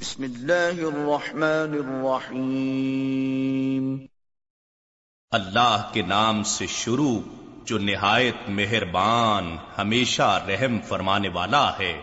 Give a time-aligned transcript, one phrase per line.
[0.00, 4.06] بسم اللہ الرحمن الرحیم۔
[5.30, 7.20] اللہ کے نام سے شروع
[7.64, 12.02] جو نہایت مہربان، ہمیشہ رحم فرمانے والا ہے۔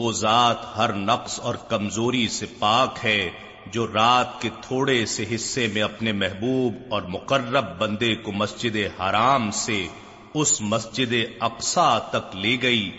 [0.00, 3.30] وہ ذات ہر نقص اور کمزوری سے پاک ہے
[3.66, 9.50] جو رات کے تھوڑے سے حصے میں اپنے محبوب اور مقرب بندے کو مسجد حرام
[9.50, 9.88] سے
[10.34, 12.90] اس مسجد اقسا تک لے گئی،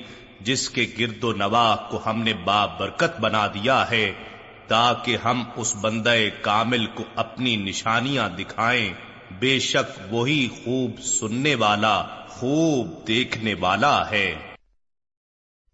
[0.41, 4.11] جس کے گرد و نواح کو ہم نے با برکت بنا دیا ہے،
[4.67, 8.93] تاکہ ہم اس بندے کامل کو اپنی نشانیاں دکھائیں۔
[9.39, 14.50] بے شک وہی خوب سننے والا، خوب دیکھنے والا ہے۔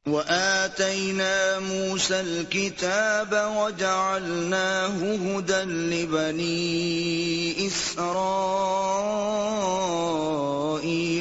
[0.07, 8.07] وآتينا موسى الكتاب وجعلناه هدى لبني إسرائيل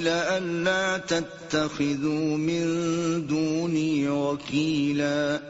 [0.09, 5.41] ألا تتخذوا من دوني وكيلا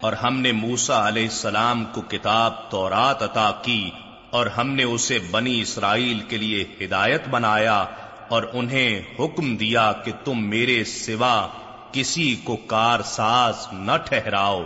[0.00, 3.90] اور ہم نے موسا علیہ السلام کو کتاب تورات عطا کی
[4.30, 7.84] اور ہم نے اسے بنی اسرائیل کے لیے ہدایت بنایا
[8.28, 11.48] اور انہیں حکم دیا کہ تم میرے سوا
[11.92, 14.62] کسی کو کار ساز نہ ٹھہراؤ۔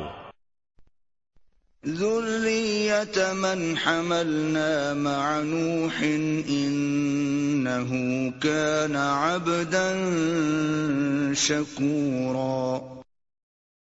[1.86, 6.02] ذریت من حملنا مع نوح
[6.48, 9.92] انہو کان عبدا
[11.36, 12.78] شکورا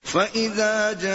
[0.05, 1.11] فَإِذَا جَاءَ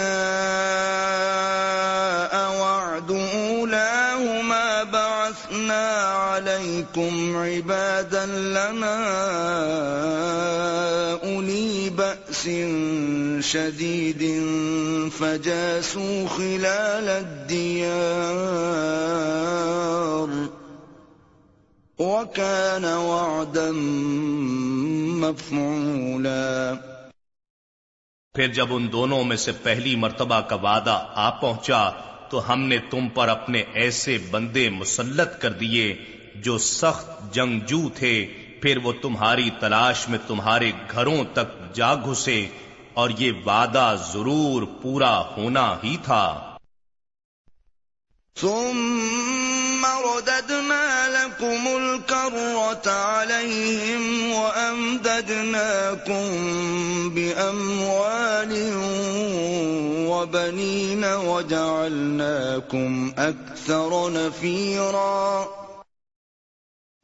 [2.57, 8.97] وَعْدُ أُولَاهُمَا بَعَثْنَا عَلَيْكُمْ عِبَادًا لَنَا
[12.37, 14.21] بَأْسٍ شَدِيدٍ
[15.17, 17.89] فَجَاسُوا خِلَالَ الدِّيَارِ
[21.99, 23.71] وَكَانَ وَعْدًا
[25.25, 26.73] مَفْعُولًا
[28.33, 31.89] پھر جب ان دونوں میں سے پہلی مرتبہ کا وعدہ آ پہنچا،
[32.29, 35.95] تو ہم نے تم پر اپنے ایسے بندے مسلط کر دیے
[36.35, 38.27] جو سخت جنگجو تھے۔
[38.61, 42.47] پھر وہ تمہاری تلاش میں تمہارے گھروں تک جا گھسے
[42.93, 46.57] اور یہ وعدہ ضرور پورا ہونا ہی تھا۔
[48.41, 56.29] ثم رددنا لكم الكرة عليهم وأمددناكم
[57.13, 58.71] بأموال
[60.07, 65.45] وبنين وجعلناكم أكثر نفيرا۔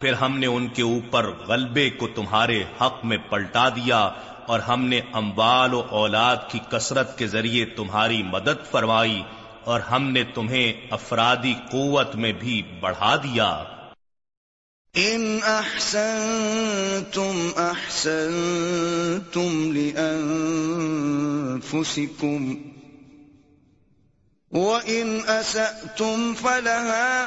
[0.03, 4.09] پھر ہم نے ان کے اوپر غلبے کو تمہارے حق میں پلٹا دیا
[4.45, 9.23] اور ہم نے اموال و اولاد کی کثرت کے ذریعے تمہاری مدد فرمائی
[9.63, 13.63] اور ہم نے تمہیں افرادی قوت میں بھی بڑھا دیا۔
[14.93, 22.53] ان احسنتم احسنتم لانفسکم،
[24.51, 27.25] وان اسأتم فلها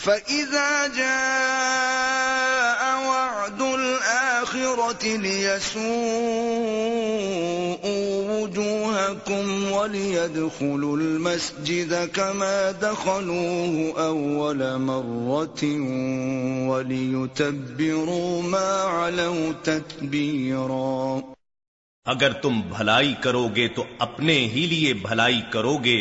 [0.00, 5.90] فاذا جاء وعد الاخرة ليسوءوا
[8.32, 15.62] وجوهكم وليدخلوا المسجد كما دخلوه أول مرة
[16.70, 21.20] وليتبروا ما علوا تتبيرا
[22.06, 25.98] اگر تم بھلائی کرو گے تو اپنے ہی لیے بھلائی کرو گے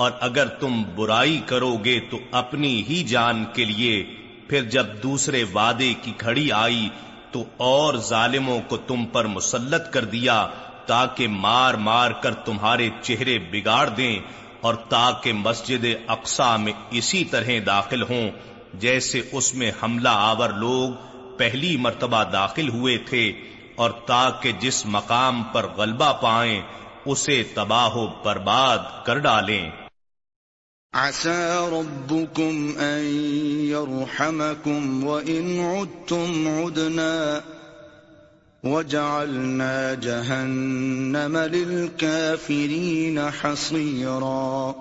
[0.00, 4.02] اور اگر تم برائی کرو گے تو اپنی ہی جان کے لیے،
[4.48, 6.88] پھر جب دوسرے وعدے کی گھڑی آئی
[7.32, 10.46] تو اور ظالموں کو تم پر مسلط کر دیا
[10.86, 14.16] تاکہ مار مار کر تمہارے چہرے بگاڑ دیں
[14.60, 18.30] اور تاکہ مسجد اقسا میں اسی طرح داخل ہوں،
[18.74, 20.90] جیسے اس میں حملہ آور لوگ
[21.36, 23.32] پہلی مرتبہ داخل ہوئے تھے
[23.76, 26.60] اور تاکہ جس مقام پر غلبہ پائیں،
[27.04, 29.70] اسے تباہ و برباد کر ڈالیں۔
[30.94, 33.04] عسى ربكم أن
[33.64, 37.42] يرحمكم وإن عدتم عدنا
[38.62, 44.74] وجعلنا جهنم للكافرين حصيرا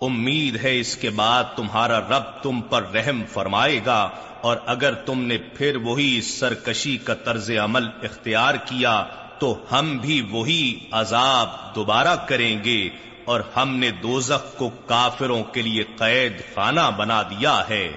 [0.00, 4.00] امید ہے اس کے بعد تمہارا رب تم پر رحم فرمائے گا
[4.42, 8.94] اور اگر تم نے پھر وہی سرکشی کا طرز عمل اختیار کیا
[9.38, 12.78] تو ہم بھی وہی عذاب دوبارہ کریں گے
[13.24, 17.92] اور ہم نے دوزخ کو کافروں کے لیے قید خانہ بنا دیا ہے۔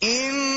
[0.00, 0.56] ان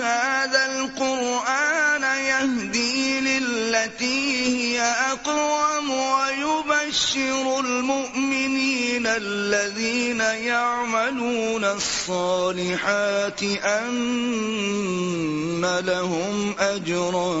[0.00, 17.40] هذا القرآن يهدي للتي هي اقوم ويبشر المؤمنين الذين يعملون الصالحات ان لهم اجرا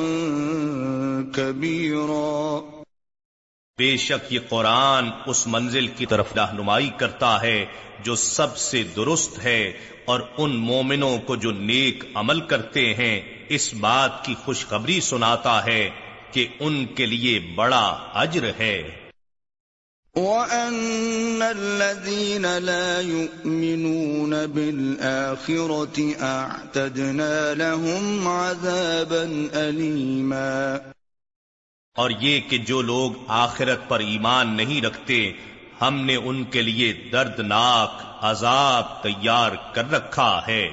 [1.36, 2.73] كبيرا۔
[3.78, 7.64] بے شک یہ قرآن اس منزل کی طرف رہنمائی کرتا ہے
[8.02, 9.72] جو سب سے درست ہے
[10.04, 15.90] اور ان مومنوں کو جو نیک عمل کرتے ہیں، اس بات کی خوشخبری سناتا ہے
[16.30, 18.82] کہ ان کے لیے بڑا اجر ہے۔
[20.16, 30.78] وَأَنَّ الَّذِينَ لَا يُؤْمِنُونَ بِالْآخِرَةِ أَعْتَدْنَا لَهُمْ عَذَابًا أَلِيمًا
[31.96, 35.32] اور یہ کہ جو لوگ آخرت پر ایمان نہیں رکھتے،
[35.80, 40.70] ہم نے ان کے لیے دردناک عذاب تیار کر رکھا ہے۔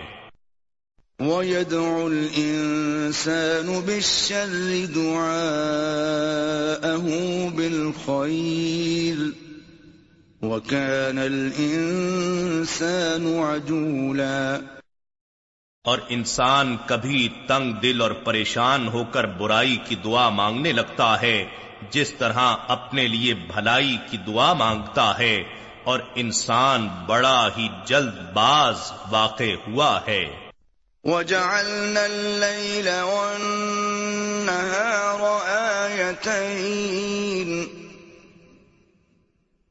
[1.20, 7.10] وَيَدْعُ الْإِنسَانُ بِالشَّرِّ دُعَاءَهُ
[7.56, 9.18] بِالْخَيْرِ
[10.42, 14.60] وَكَانَ الْإِنسَانُ عَجُولًا۔
[15.84, 21.46] اور انسان کبھی تنگ دل اور پریشان ہو کر برائی کی دعا مانگنے لگتا ہے،
[21.90, 25.44] جس طرح اپنے لیے بھلائی کی دعا مانگتا ہے،
[25.84, 30.26] اور انسان بڑا ہی جلد باز واقع ہوا ہے۔
[31.04, 35.44] وَجَعَلْنَا اللَّيْلَ وَالنَّهَارَ
[35.84, 37.66] آيَتَيْنِ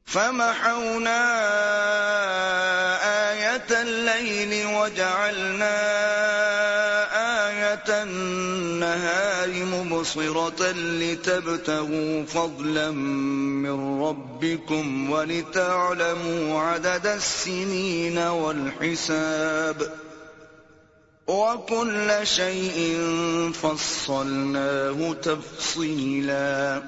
[0.07, 1.21] فَمَحَوْنَا
[3.29, 6.00] آيَةَ اللَّيْلِ وَجَعَلْنَا
[8.91, 19.83] النَّهَارِ مُبْصِرَةً لِتَبْتَغُوا فَضْلًا مِّن رَّبِّكُمْ وَلِتَعْلَمُوا عَدَدَ السِّنِينَ وَالْحِسَابَ.
[21.27, 22.97] وَكُلَّ شَيْءٍ
[23.61, 26.79] فَصَّلْنَاهُ تَفْصِيلًا.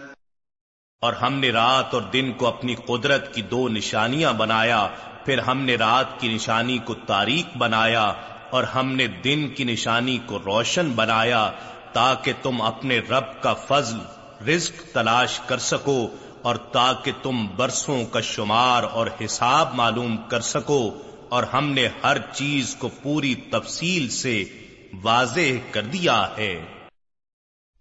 [1.02, 4.88] اور ہم نے رات اور دن کو اپنی قدرت کی دو نشانیاں بنایا،
[5.26, 8.14] پھر ہم نے رات کی نشانی کو تاریخ بنایا،
[8.50, 11.52] اور ہم نے دن کی نشانی کو روشن بنایا
[11.94, 13.98] تاکہ تم اپنے رب کا فضل،
[14.50, 16.08] رزق تلاش کر سکو
[16.42, 22.18] اور تاکہ تم برسوں کا شمار اور حساب معلوم کر سکو اور ہم نے ہر
[22.34, 24.44] چیز کو پوری تفصیل سے
[25.04, 26.66] واضح کر دیا ہے۔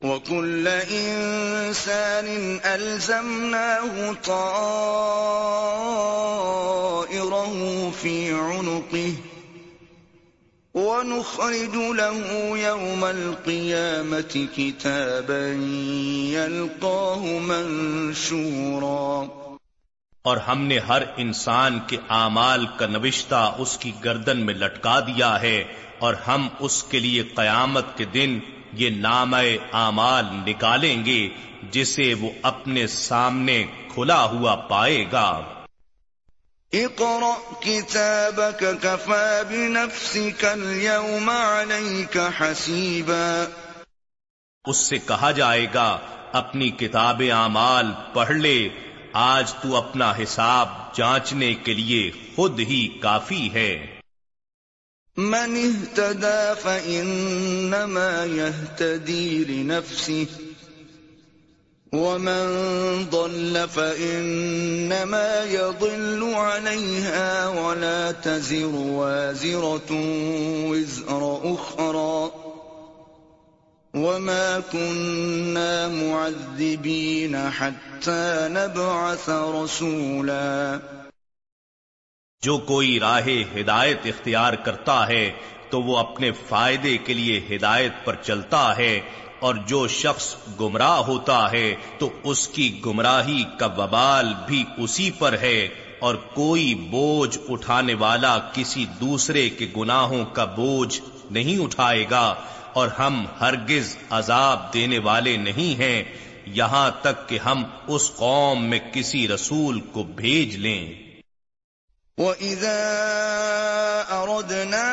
[0.02, 2.28] وَكُلَّ إِنسَانٍ
[2.74, 4.70] أَلْزَمْنَاهُ طَائِرَهُ
[8.00, 9.31] فِي عُنُقِهِ
[10.74, 15.46] وَنُخْرِجُ لَهُ يَوْمَ الْقِيَامَةِ كِتَابًا
[16.30, 19.26] يَلْقَاهُ مَنشُورًا.
[20.22, 25.42] اور ہم نے ہر انسان کے اعمال کا نوشتہ اس کی گردن میں لٹکا دیا
[25.42, 25.64] ہے
[25.98, 28.38] اور ہم اس کے لیے قیامت کے دن
[28.72, 29.34] یہ نام
[29.72, 31.28] اعمال نکالیں گے
[31.70, 33.64] جسے وہ اپنے سامنے
[33.94, 35.40] کھلا ہوا پائے گا۔
[36.74, 43.44] اقرأ كتابك كفى بنفسك اليوم عليك حسيبا
[44.64, 45.98] اس سے کہا جائے گا
[46.32, 48.68] اپنی کتاب اعمال پڑھ لے
[49.12, 53.98] آج تو اپنا حساب جانچنے کے لیے خود ہی کافی ہے۔
[55.16, 60.51] من اهتدى فإنما يهتدي لنفسه۔
[61.92, 69.90] ومن ضل فإنما يضل عليها ولا تزر وازرة
[70.66, 72.30] وزر أخرى
[73.94, 80.78] وما كنا معذبين حتى نبعث رسولا
[82.42, 85.30] جو کوئی راہ ہدایت اختیار کرتا ہے
[85.70, 89.00] تو وہ اپنے فائدے کے لیے ہدایت پر چلتا ہے
[89.42, 95.38] اور جو شخص گمراہ ہوتا ہے تو اس کی گمراہی کا وبال بھی اسی پر
[95.40, 95.68] ہے
[95.98, 102.34] اور کوئی بوجھ اٹھانے والا کسی دوسرے کے گناہوں کا بوجھ نہیں اٹھائے گا
[102.72, 106.02] اور ہم ہرگز عذاب دینے والے نہیں ہیں،
[106.46, 110.84] یہاں تک کہ ہم اس قوم میں کسی رسول کو بھیج لیں۔
[112.18, 112.80] وَإِذَا
[114.10, 114.88] أَرَدْنَا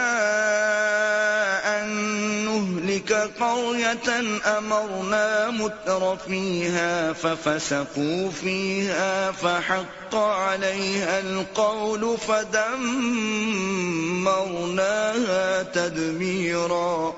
[2.99, 4.09] نُهْلِكَ قَرْيَةً
[4.57, 13.23] أَمَرْنَا مُتْرَ فِيهَا فَفَسَقُوا فِيهَا فَحَقَّ عَلَيْهَا الْقَوْلُ فَدَمَّرْنَاهَا
[15.63, 17.11] تَدْمِيرًا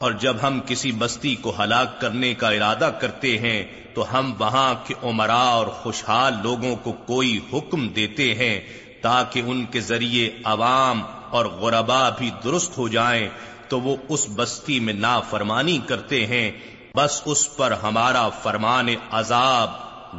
[0.00, 3.62] اور جب ہم کسی بستی کو ہلاک کرنے کا ارادہ کرتے ہیں،
[3.94, 8.60] تو ہم وہاں کے عمرا اور خوشحال لوگوں کو کوئی حکم دیتے ہیں
[9.02, 13.28] تاکہ ان کے ذریعے عوام اور غربا بھی درست ہو جائیں
[13.70, 16.50] تو وہ اس بستی میں نافرمانی کرتے ہیں۔
[16.94, 19.70] بس اس پر ہمارا فرمان عذاب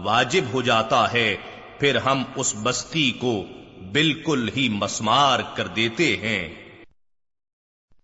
[0.05, 1.35] واجب ہو جاتا ہے۔
[1.79, 3.45] پھر ہم اس بستی کو
[3.91, 6.49] بالکل ہی مسمار کر دیتے ہیں۔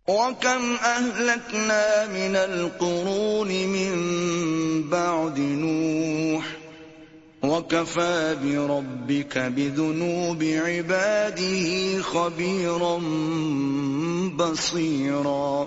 [0.07, 3.93] وَكَمْ أَهْلَكْنَا مِنَ الْقُرُونِ مِن
[4.81, 6.56] بَعْدِ نُوحٍ
[7.57, 12.97] وَكَفَى بِرَبِّكَ بِذُنُوبِ عِبَادِهِ خَبِيرًا
[14.35, 15.63] بَصِيرًا۔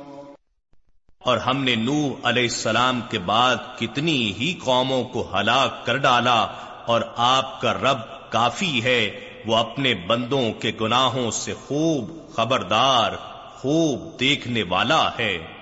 [1.18, 6.46] اور ہم نے نوح علیہ السلام کے بعد کتنی ہی قوموں کو ہلاک کر ڈالا
[6.86, 9.10] اور آپ کا رب کافی ہے،
[9.46, 13.12] وہ اپنے بندوں کے گناہوں سے خوب خبردار،
[13.56, 15.59] خوب دیکھنے والا ہے۔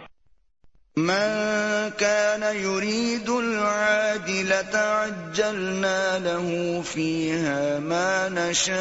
[1.07, 8.79] من كان يريد العاجلة عجلنا له فيها ما نشاء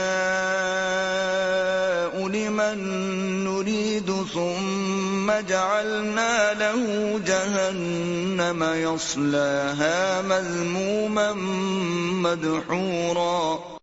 [2.27, 2.77] لمن
[3.43, 11.33] نريد ثم جعلنا له جهنم يصلاها مذموما
[12.23, 13.76] مدحورا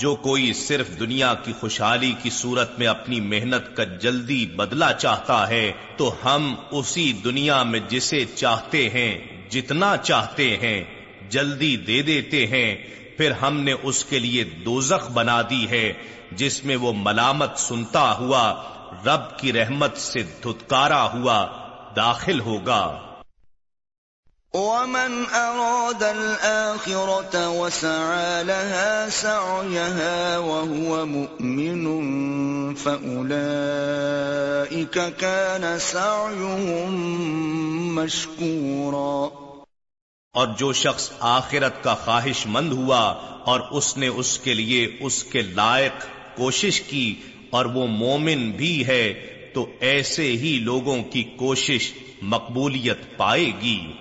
[0.00, 5.48] جو کوئی صرف دنیا کی خوشحالی کی صورت میں اپنی محنت کا جلدی بدلا چاہتا
[5.48, 9.18] ہے، تو ہم اسی دنیا میں جسے چاہتے ہیں،
[9.50, 10.84] جتنا چاہتے ہیں،
[11.28, 12.76] جلدی دے دیتے ہیں۔
[13.16, 15.92] پھر ہم نے اس کے لیے دوزخ بنا دی ہے،
[16.32, 18.62] جس میں وہ ملامت سنتا ہوا،
[19.06, 21.46] رب کی رحمت سے دھتکارا ہوا
[21.96, 23.00] داخل ہوگا۔
[24.54, 36.94] ومن أراد الآخرة وسعى لها سعيها وهو مؤمن فأولئك كان سعيهم
[37.94, 39.28] مشكورا۔
[40.34, 45.24] اور جو شخص آخرت کا خواہش مند ہوا اور اس نے اس کے لیے اس
[45.24, 46.06] کے لائق
[46.36, 47.14] کوشش کی
[47.50, 49.14] اور وہ مومن بھی ہے،
[49.54, 51.92] تو ایسے ہی لوگوں کی کوشش
[52.22, 53.92] مقبولیت پائے گی۔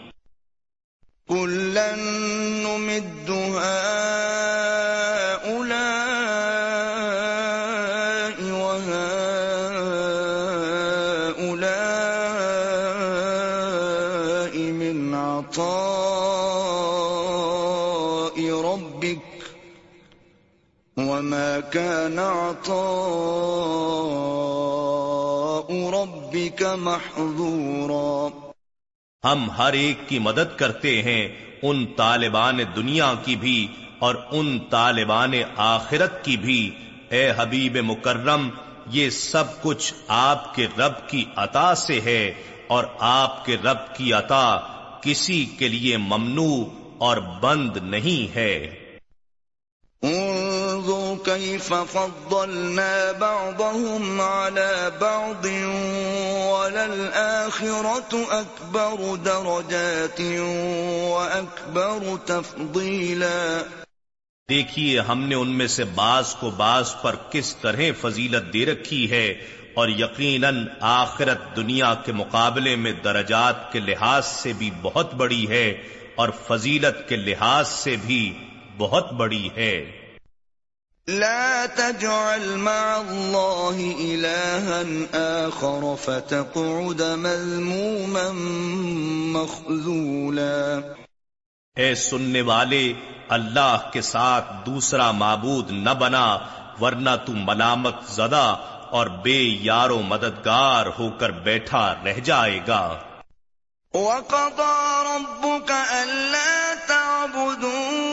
[1.34, 1.96] كلا
[2.66, 3.74] نمد هؤلاء
[12.84, 15.72] وهؤلاء من عطاء
[18.62, 19.20] ربك
[20.98, 22.84] وما كان عطاء
[25.90, 28.53] ربك محظورا
[29.24, 31.28] ہم ہر ایک کی مدد کرتے ہیں
[31.62, 33.68] ان طالبان دنیا کی بھی
[34.00, 36.70] اور ان طالبان آخرت کی بھی۔
[37.10, 38.50] اے حبیب مکرم،
[38.88, 42.34] یہ سب کچھ آپ کے رب کی عطا سے ہے
[42.68, 44.60] اور آپ کے رب کی عطا
[45.02, 46.66] کسی کے لیے ممنوع
[46.98, 48.76] اور بند نہیں ہے۔
[50.84, 55.46] انظر كيف فضلنا بعضهم على بعض
[56.52, 60.20] وللآخرة أكبر درجات
[61.12, 63.64] وأكبر تفضيلا
[64.50, 69.10] دیکھیے، ہم نے ان میں سے بعض کو بعض پر کس طرح فضیلت دے رکھی
[69.12, 69.34] ہے
[69.74, 75.84] اور یقیناً آخرت دنیا کے مقابلے میں درجات کے لحاظ سے بھی بہت بڑی ہے
[76.16, 78.34] اور فضیلت کے لحاظ سے بھی
[78.78, 80.03] بہت بڑی ہے۔
[81.08, 84.84] لا تجعل مع الله إلها
[85.48, 88.32] آخر فتقعد مذموما
[89.40, 90.80] مخذولا.
[91.76, 92.94] اے سننے والے
[93.30, 96.38] اللہ کے ساتھ دوسرا معبود نہ بنا
[96.82, 98.56] ورنہ تو ملامت زدہ
[98.90, 102.98] اور بے یارو مددگار ہو کر بیٹھا رہ جائے گا۔
[103.94, 108.13] وَقَضَى رَبُّكَ أَلَّا تَعْبُدُوا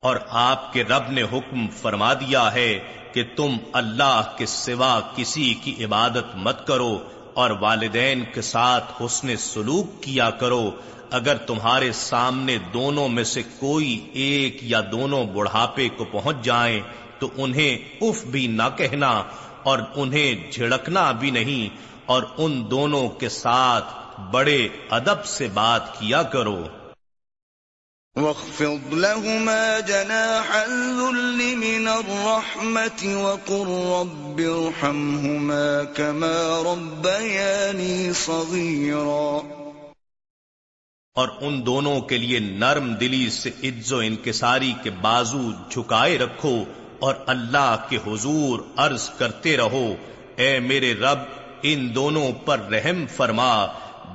[0.00, 2.78] اور آپ کے رب نے حکم فرما دیا ہے
[3.12, 6.98] کہ تم اللہ کے سوا کسی کی عبادت مت کرو
[7.34, 10.70] اور والدین کے ساتھ حسن سلوک کیا کرو۔
[11.10, 16.80] اگر تمہارے سامنے دونوں میں سے کوئی ایک یا دونوں بڑھاپے کو پہنچ جائیں
[17.18, 19.22] تو انہیں اف بھی نہ کہنا
[19.62, 21.76] اور انہیں جھڑکنا بھی نہیں
[22.06, 26.64] اور ان دونوں کے ساتھ بڑے ادب سے بات کیا کرو۔
[28.18, 39.38] واخفض لهما جناح الذل من الرحمة وقل رب ارحمهما كما ربياني صغيرا.
[41.16, 46.64] اور ان دونوں کے لیے نرم دلی سے عز و انکساری کے بازو جھکائے رکھو
[46.98, 49.94] اور اللہ کے حضور عرض کرتے رہو،
[50.36, 51.18] اے میرے رب،
[51.62, 53.66] ان دونوں پر رحم فرما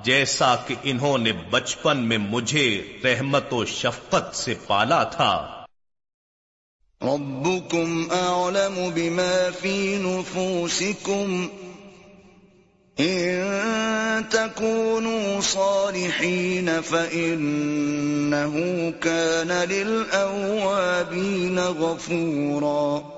[0.04, 5.66] جیسا کہ انہوں نے بچپن میں مجھے رحمت و شفقت سے پالا تھا۔
[7.02, 11.48] ربكم اعلم بما في نفوسكم
[12.98, 18.58] ان تكونوا صالحين فانه
[19.00, 23.10] كان للاوابين غفورا۔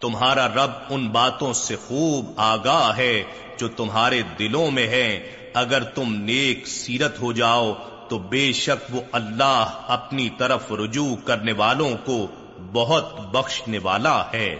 [0.00, 3.22] تمہارا رب ان باتوں سے خوب آگاہ ہے
[3.58, 7.74] جو تمہارے دلوں میں ہیں۔ اگر تم نیک سیرت ہو جاؤ
[8.08, 12.26] تو بے شک وہ اللہ اپنی طرف رجوع کرنے والوں کو
[12.72, 14.56] بہت بخشنے والا ہے۔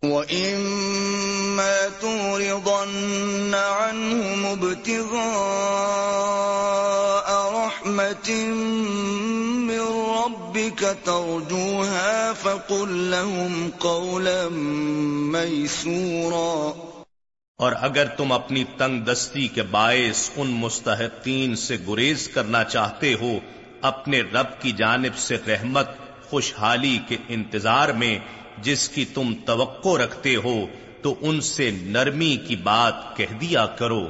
[0.04, 5.18] وَإِمَّا تُورِضَنَّ عَنْهُمُ ابْتِغَاءَ
[7.54, 8.36] رَحْمَةٍ
[9.68, 14.48] مِّن رَّبِّكَ تَرْجُوهَا فَقُل لَّهُمْ قَوْلًا
[15.32, 16.72] مَّيْسُورًا۔
[17.58, 23.32] اور اگر تم اپنی تنگ دستی کے باعث ان مستحقین سے گریز کرنا چاہتے ہو
[23.82, 25.90] اپنے رب کی جانب سے رحمت،
[26.30, 28.20] خوشحالی کے انتظار میں
[28.58, 30.66] جس کی تم توقع رکھتے ہو،
[31.02, 34.08] تو ان سے نرمی کی بات کہہ دیا کرو۔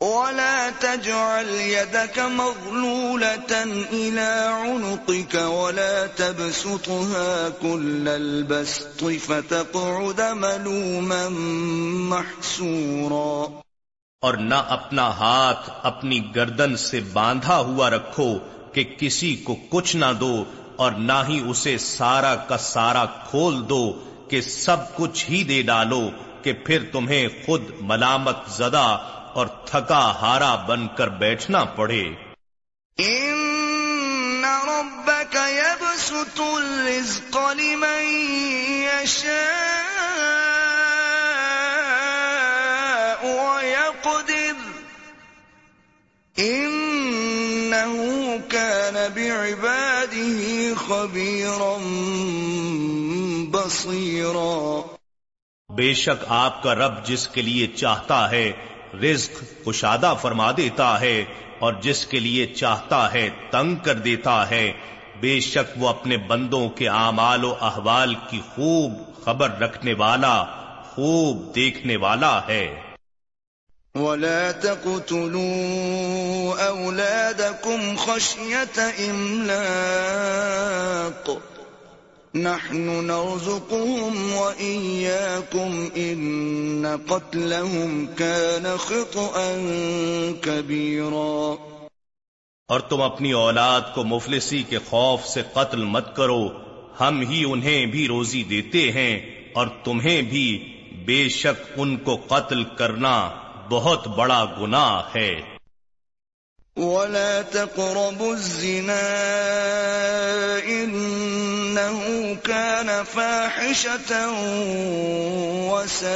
[0.00, 3.54] ولا تجعل يدك مغلولة
[3.90, 11.28] إلى عنقك ولا تبسطها كل البسط فتقعد ملوما
[12.16, 13.67] محسورا۔
[14.20, 18.38] اور نہ اپنا ہاتھ اپنی گردن سے باندھا ہوا رکھو
[18.72, 20.44] کہ کسی کو کچھ نہ دو
[20.76, 26.10] اور نہ ہی اسے سارا کا سارا کھول دو کہ سب کچھ ہی دے ڈالو
[26.42, 28.98] کہ پھر تمہیں خود ملامت زدہ
[29.34, 32.02] اور تھکا ہارا بن کر بیٹھنا پڑے۔
[32.98, 38.02] ان ربك يبسط الرزق لمن
[38.82, 39.97] يشاء۔
[48.48, 50.44] كان بعباده
[50.76, 51.78] خبيرا
[53.50, 54.80] بصيرا.
[55.68, 58.52] بے شک آپ کا رب جس کے لیے چاہتا ہے
[59.02, 61.24] رزق کشادہ فرما دیتا ہے
[61.58, 64.72] اور جس کے لیے چاہتا ہے تنگ کر دیتا ہے،
[65.20, 68.92] بے شک وہ اپنے بندوں کے اعمال و احوال کی خوب
[69.24, 70.44] خبر رکھنے والا،
[70.84, 72.87] خوب دیکھنے والا ہے۔
[73.98, 81.38] ولا تقتلوا أولادكم خشية إملاق.
[82.34, 89.56] نحن نرزقهم وإياكم إن قتلهم كان خطأ
[90.42, 91.56] كبيرا.
[92.68, 96.48] اور تم اپنی اولاد کو مفلسی کے خوف سے قتل مت کرو،
[97.00, 99.20] ہم ہی انہیں بھی روزی دیتے ہیں
[99.54, 103.30] اور تمہیں بھی بے شک ان کو قتل کرنا
[103.68, 105.40] بہت بڑا گناہ ہے۔
[106.76, 109.00] ولا تقربوا الزنا
[110.66, 111.98] إنه
[112.42, 114.14] كان فاحشة
[115.70, 116.14] وساء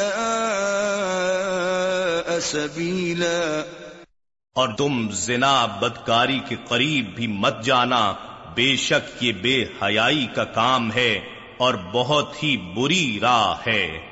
[2.40, 3.62] سبيلا۔
[4.54, 8.14] اور تم زنا بدکاری کے قریب بھی مت جانا
[8.54, 11.20] بے شک یہ بے حیائی کا کام ہے
[11.58, 14.12] اور بہت ہی بری راہ ہے۔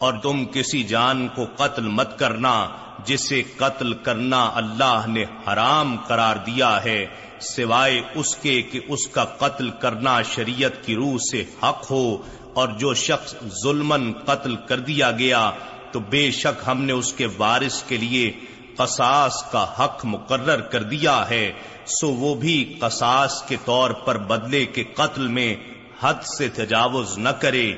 [0.00, 2.52] اور تم کسی جان کو قتل مت کرنا
[3.06, 7.04] جسے قتل کرنا اللہ نے حرام قرار دیا ہے،
[7.40, 12.16] سوائے اس کے کہ اس کا قتل کرنا شریعت کی روح سے حق ہو،
[12.52, 15.50] اور جو شخص ظلمن قتل کر دیا گیا
[15.92, 18.30] تو بے شک ہم نے اس کے وارث کے لیے
[18.76, 21.52] قصاص کا حق مقرر کر دیا ہے،
[21.90, 25.54] سو وہ بھی قصاص کے طور پر بدلے کے قتل میں
[26.00, 27.70] حد سے تجاوز نہ کرے۔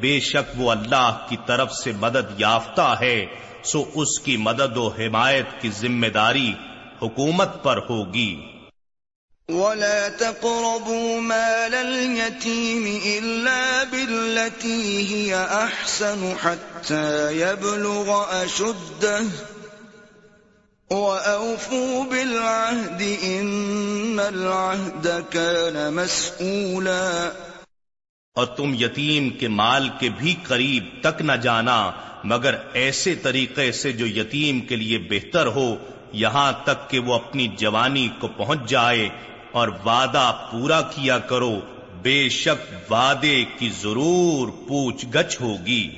[0.00, 3.26] بے شک وہ اللہ کی طرف سے مدد یافتہ ہے،
[3.64, 6.52] سو اس کی مدد و حمایت کی ذمہ داری
[7.02, 8.52] حکومت پر ہوگی۔
[9.48, 19.20] ولا تقربوا مال اليتيم إلا بالتي هي أحسن حتى يبلغ أشده
[20.90, 27.30] وأوفوا بالعهد إن العهد كان مسؤولا
[28.36, 31.90] اور تم یتیم کے مال کے بھی قریب تک نہ جانا،
[32.24, 35.76] مگر ایسے طریقے سے جو یتیم کے لیے بہتر ہو،
[36.12, 39.08] یہاں تک کہ وہ اپنی جوانی کو پہنچ جائے
[39.52, 41.60] اور وعدہ پورا کیا کرو،
[42.02, 45.90] بے شک وعدے کی ضرور پوچھ گچھ ہوگی۔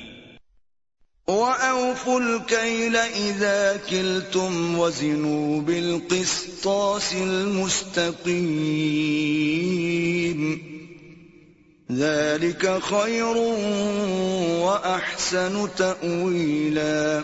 [1.27, 8.09] وَأَوْفُوا الْكَيْلَ إِذَا كِلْتُمْ وَزِنُوا بِالْقِسْطَاسِ الْمُسْتَقِيمِ
[11.91, 13.35] ذلك خير
[14.61, 17.19] وأحسن تأويلا.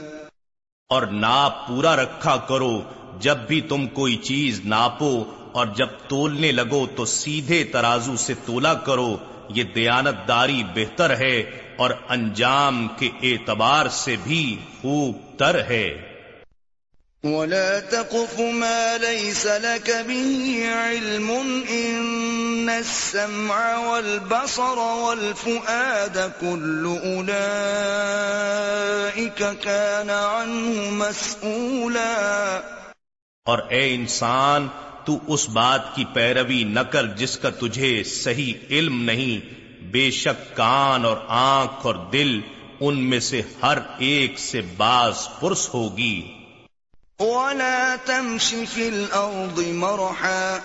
[0.89, 2.81] اور ناپ پورا رکھا کرو،
[3.19, 8.73] جب بھی تم کوئی چیز ناپو اور جب تولنے لگو تو سیدھے ترازو سے تولا
[8.73, 9.17] کرو،
[9.49, 11.39] یہ دیانت داری بہتر ہے
[11.77, 16.14] اور انجام کے اعتبار سے بھی خوب تر ہے۔
[17.25, 21.31] ولا تقف ما ليس لك به علم
[21.69, 27.43] إن السمع والبصر والفؤاد كل أولئك
[29.61, 32.61] كان عنه مسؤولا
[33.45, 34.67] اور اے انسان،
[35.05, 40.55] تو اس بات کی پیروی نہ کر جس کا تجھے صحیح علم نہیں۔ بے شک
[40.55, 42.41] کان اور آنکھ اور دل
[42.79, 46.34] ان میں سے ہر ایک سے باز پرس ہوگی۔
[47.19, 50.57] ولا تمش في الأرض مرحا.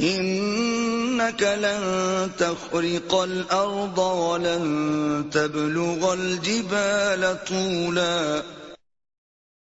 [0.00, 8.40] إنك لن تخرق الأرض ولن تبلغ الجبال طولا.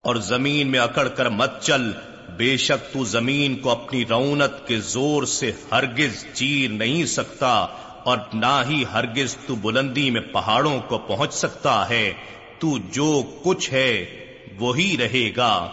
[0.03, 1.93] اور زمین میں اکڑ کر مت چل،
[2.37, 7.67] بے شک تو زمین کو اپنی رونت کے زور سے ہرگز چیر نہیں سکتا
[8.05, 12.13] اور نہ ہی ہرگز تو بلندی میں پہاڑوں کو پہنچ سکتا ہے۔
[12.59, 14.23] تو جو کچھ ہے
[14.59, 15.69] وہی رہے گا۔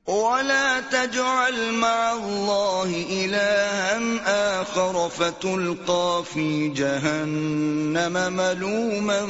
[0.08, 9.22] ولا تجعل مع الله إلها آخر فتلقى في جهنم ملوما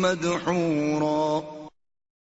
[0.00, 1.40] مدحورا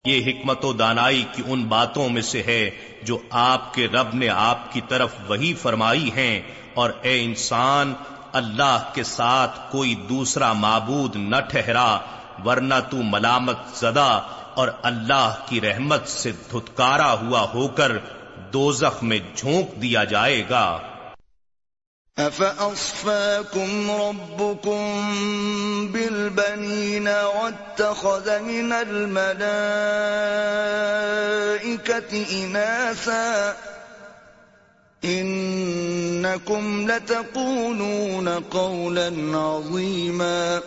[0.04, 2.70] یہ حکمت و دانائی کی ان باتوں میں سے ہے
[3.02, 6.40] جو آپ کے رب نے آپ کی طرف وہی فرمائی ہیں
[6.74, 7.94] اور اے انسان،
[8.32, 11.98] اللہ کے ساتھ کوئی دوسرا معبود نہ ٹھہرا،
[12.44, 14.20] ورنہ تو ملامت زدہ
[14.54, 17.92] اور اللہ کی رحمت سے دھتکارا ہوا ہو کر
[18.52, 20.78] دوزخ میں جھونک دیا جائے گا۔
[22.16, 24.82] أفأصفاكم ربكم
[25.92, 29.32] بالبنين واتخذ من الملائكة
[32.32, 33.52] إناثا
[35.04, 40.60] إنكم لتقولون قولا عظيما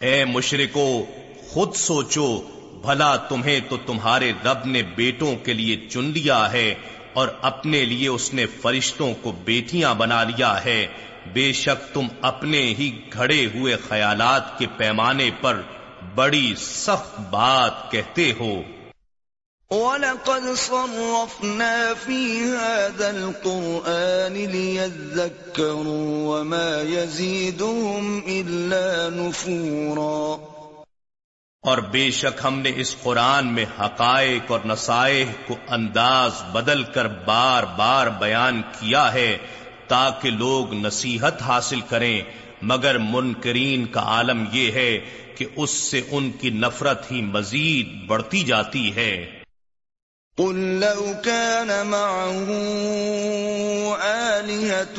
[0.00, 1.04] اے مشرکو
[1.48, 2.42] خود سوچو
[2.82, 6.74] بھلا تمہیں تو تمہارے رب نے بیٹوں کے لیے چن لیا ہے
[7.12, 10.86] اور اپنے لیے اس نے فرشتوں کو بیٹیاں بنا لیا ہے۔
[11.32, 15.62] بے شک تم اپنے ہی گھڑے ہوئے خیالات کے پیمانے پر
[16.14, 18.62] بڑی سخت بات کہتے ہو۔
[19.70, 30.55] وَلَقَدْ صَرَّفْنَا فِي هَذَا الْقُرْآنِ لِيَذَّكَّرُوا وَمَا يَزِيدُهُمْ إِلَّا نُفُورًا۔
[31.66, 37.08] اور بے شک ہم نے اس قرآن میں حقائق اور نصائح کو انداز بدل کر
[37.08, 39.38] بار بار بیان کیا ہے
[39.88, 42.22] تاکہ لوگ نصیحت حاصل کریں۔
[42.62, 44.98] مگر منکرین کا عالم یہ ہے
[45.36, 49.35] کہ اس سے ان کی نفرت ہی مزید بڑھتی جاتی ہے۔
[50.38, 52.46] قل لو كان معه
[54.02, 54.96] آلهة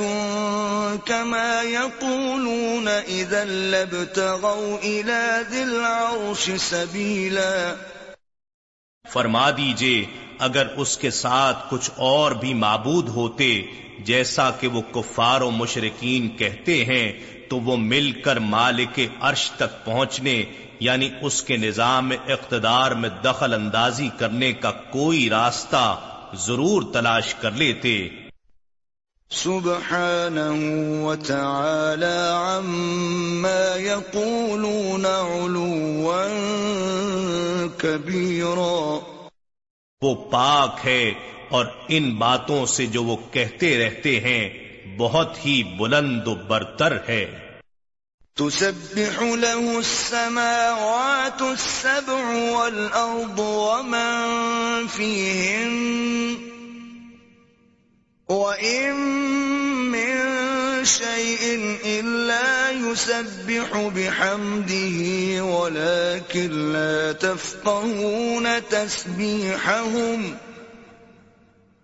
[1.06, 7.76] كما يقولون إذا لابتغوا إلى ذي العرش سبيلا.
[9.10, 10.06] فرما دیجیے،
[10.40, 13.62] اگر اس کے ساتھ کچھ اور بھی معبود ہوتے،
[14.00, 19.86] جیسا کہ وہ کفار و مشرقین کہتے ہیں تو وہ مل کر مالک عرش تک
[19.86, 20.44] پہنچنے
[20.80, 26.00] یعنی اس کے نظام اقتدار میں دخل اندازی کرنے کا کوئی راستہ
[26.34, 28.10] ضرور تلاش کر لیتے۔
[32.34, 36.28] عما يقولون علوا
[37.78, 39.00] كبيرا
[40.02, 41.12] وہ پاک ہے
[41.50, 44.67] اور ان باتوں سے جو وہ کہتے رہتے ہیں۔
[44.98, 47.40] بہت ہی بلند و برتر ہے۔
[48.36, 54.28] تسبح له السماوات السبع والأرض ومن
[54.96, 55.88] فيهن
[58.30, 58.96] وإن
[59.92, 60.18] من
[60.86, 65.00] شيء إلا يسبح بحمده
[65.44, 70.47] ولكن لا تفقهون تسبيحهم۔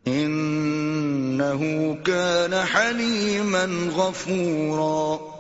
[0.08, 1.62] إنه
[2.04, 5.34] كان حليما غفوراً.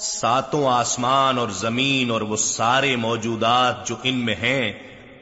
[0.00, 4.72] ساتوں آسمان اور زمین اور وہ سارے موجودات جو ان میں ہیں،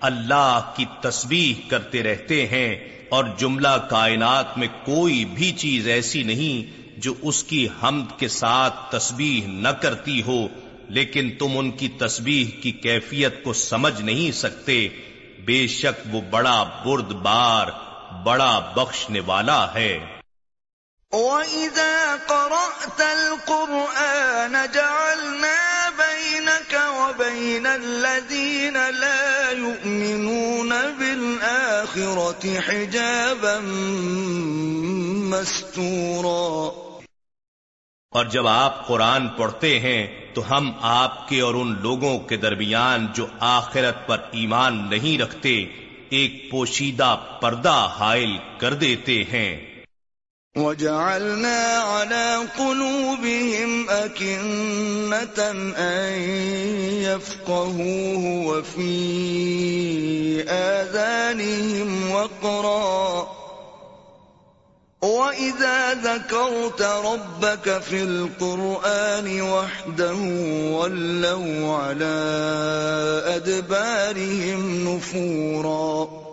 [0.00, 2.76] اللہ کی تسبیح کرتے رہتے ہیں
[3.08, 8.74] اور جملہ کائنات میں کوئی بھی چیز ایسی نہیں جو اس کی حمد کے ساتھ
[8.90, 10.48] تسبیح نہ کرتی ہو،
[10.88, 14.88] لیکن تم ان کی تسبیح کی کیفیت کو سمجھ نہیں سکتے۔
[15.48, 17.66] بے شک وہ بڑا برد بار
[18.24, 20.04] بڑا بخشنے والا ہے۔
[21.12, 33.58] وَإِذَا قَرَأْتَ الْقُرْآنَ جَعَلْنَا بَيْنَكَ وَبَيْنَ الَّذِينَ لَا يُؤْمِنُونَ بِالْآخِرَةِ حِجَابًا
[35.30, 36.87] مَسْتُورًا۔
[38.10, 43.06] اور جب آپ قرآن پڑھتے ہیں تو ہم آپ کے اور ان لوگوں کے درمیان
[43.14, 45.64] جو آخرت پر ایمان نہیں رکھتے،
[46.10, 49.74] ایک پوشیدہ پردہ حائل کر دیتے ہیں۔
[50.56, 56.20] وَجَعَلْنَا عَلَى قُلُوبِهِمْ أَكِنَّةً أَن
[57.02, 58.98] يَفْقَهُوهُ وَفِي
[60.48, 63.37] آذَانِهِمْ وَقْرًا
[65.02, 70.22] وَإِذَا ذَكَرْتَ رَبَّكَ فِي الْقُرْآنِ وَحْدَهُ
[70.72, 72.16] وَلَّوْا عَلَى
[73.34, 76.24] أَدْبَارِهِمْ نُفُورًا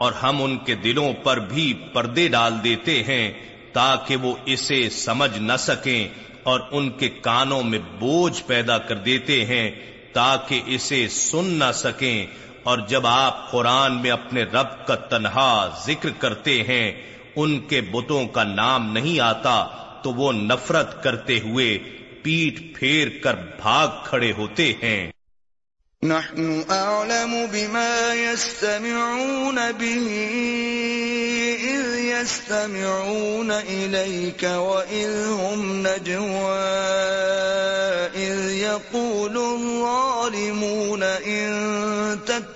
[0.00, 3.24] اور ہم ان کے دلوں پر بھی پردے ڈال دیتے ہیں
[3.72, 6.08] تاکہ وہ اسے سمجھ نہ سکیں
[6.44, 9.64] اور ان کے کانوں میں بوجھ پیدا کر دیتے ہیں
[10.12, 12.26] تاکہ اسے سن نہ سکیں
[12.62, 15.50] اور جب آپ قرآن میں اپنے رب کا تنہا
[15.86, 16.86] ذکر کرتے ہیں
[17.36, 19.66] ان کے بتوں کا نام نہیں آتا
[20.02, 21.78] تو وہ نفرت کرتے ہوئے
[22.22, 25.10] پیٹ پھیر کر بھاگ کھڑے ہوتے ہیں۔
[26.02, 30.08] نحن أعلم بما يستمعون به
[31.60, 36.58] إذ يستمعون إليك وإذ هم نجوى
[38.16, 41.52] إذ يقول الظالمون إن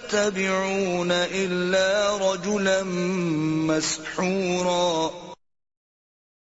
[0.08, 2.82] تتبعون إلا رجلا
[3.72, 5.08] مسحورا.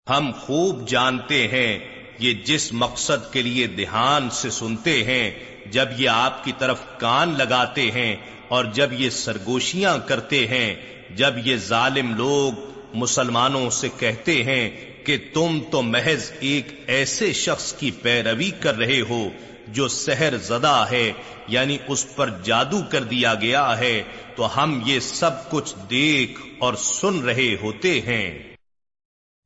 [0.07, 1.79] ہم خوب جانتے ہیں،
[2.19, 5.31] یہ جس مقصد کے لیے دھیان سے سنتے ہیں،
[5.67, 8.17] جب یہ آپ کی طرف کان لگاتے ہیں
[8.49, 10.75] اور جب یہ سرگوشیاں کرتے ہیں،
[11.11, 12.53] جب یہ ظالم لوگ
[12.95, 14.71] مسلمانوں سے کہتے ہیں
[15.05, 19.29] کہ تم تو محض ایک ایسے شخص کی پیروی کر رہے ہو
[19.73, 21.13] جو سحر زدہ ہے
[21.49, 24.03] یعنی اس پر جادو کر دیا گیا ہے
[24.37, 28.39] تو ہم یہ سب کچھ دیکھ اور سن رہے ہوتے ہیں۔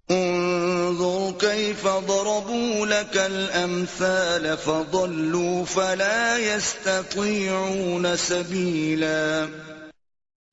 [0.09, 9.47] انظر كيف ضربوا لك الأمثال فضلوا فلا يستطيعون سبيلا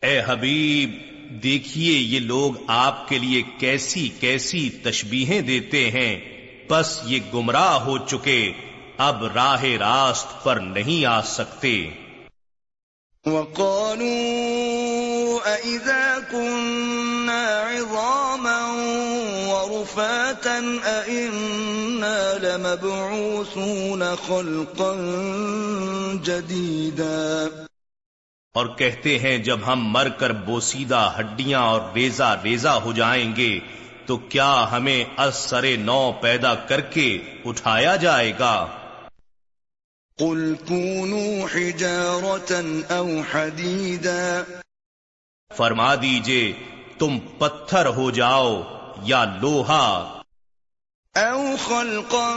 [0.01, 1.09] اے حبیب
[1.43, 6.19] دیکھیے یہ لوگ آپ کے لیے کیسی کیسی تشبیہیں دیتے ہیں۔
[6.69, 8.51] بس یہ گمراہ ہو چکے۔
[8.99, 11.89] اب راہ راست پر نہیں آ سکتے۔
[13.25, 18.73] وقالوا أئذا كنا عظاما
[19.47, 20.59] ورفاتا
[21.05, 24.93] أئنا لمبعوثون خلقا
[26.23, 27.47] جديدا۔
[28.53, 33.59] اور کہتے ہیں جب ہم مر کر بوسیدہ ہڈیاں اور ریزا ریزا ہو جائیں گے
[34.05, 38.67] تو کیا ہمیں از سر نو پیدا کر کے اٹھایا جائے گا؟
[40.19, 44.43] قل كونوا حجارة أو حديدا.
[45.57, 46.53] فرما دیجیے
[46.97, 48.61] تم پتھر ہو جاؤ
[49.03, 50.15] یا لوہا؟
[51.15, 52.35] أو خلقا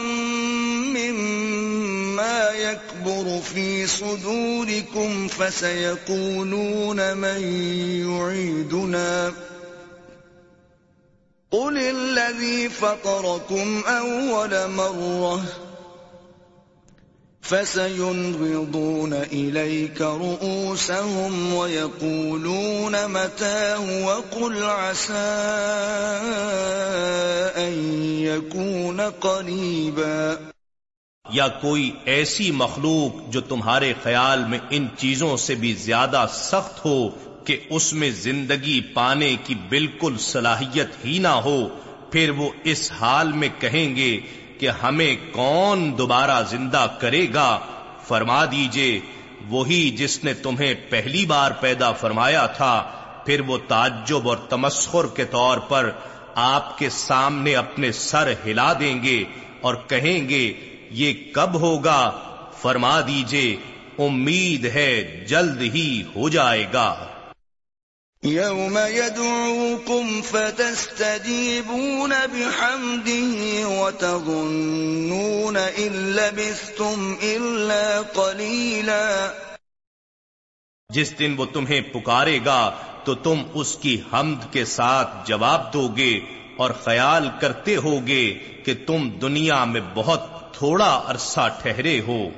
[0.95, 7.43] مما يكبر في صدوركم فسيقولون من
[8.09, 9.33] يعيدنا.
[11.51, 15.72] قل الذي فطركم أول مرة
[17.43, 25.13] فسينغضون إليك رؤوسهم ويقولون متاه وقل عسى
[27.57, 27.73] أن
[28.23, 30.37] يكون قريبا
[31.27, 37.11] یا کوئی ایسی مخلوق جو تمہارے خیال میں ان چیزوں سے بھی زیادہ سخت ہو
[37.45, 41.69] کہ اس میں زندگی پانے کی بالکل صلاحیت ہی نہ ہو،
[42.13, 44.21] پھر وہ اس حال میں کہیں گے
[44.63, 47.59] کہ ہمیں کون دوبارہ زندہ کرے گا؟
[48.09, 49.01] فرما دیجیے،
[49.49, 52.83] وہی جس نے تمہیں پہلی بار پیدا فرمایا تھا،
[53.27, 55.91] پھر وہ تعجب اور تمسخر کے طور پر
[56.35, 59.25] آپ کے سامنے اپنے سر ہلا دیں گے
[59.61, 60.53] اور کہیں گے،
[60.91, 62.11] یہ کب ہوگا؟
[62.63, 63.57] فرما دیجیے،
[63.99, 67.07] امید ہے جلد ہی ہو جائے گا۔
[68.25, 79.33] يوم يدعوكم فتستجيبون بحمده وتظنون إن لبثتم إلا قليلا.
[80.89, 82.71] جس دن وہ تمہیں پکارے گا
[83.05, 86.21] تو تم اس کی حمد کے ساتھ جواب دو گے
[86.57, 92.29] اور خیال کرتے ہوگے کہ تم دنیا میں بہت تھوڑا عرصہ ٹھہرے ہو۔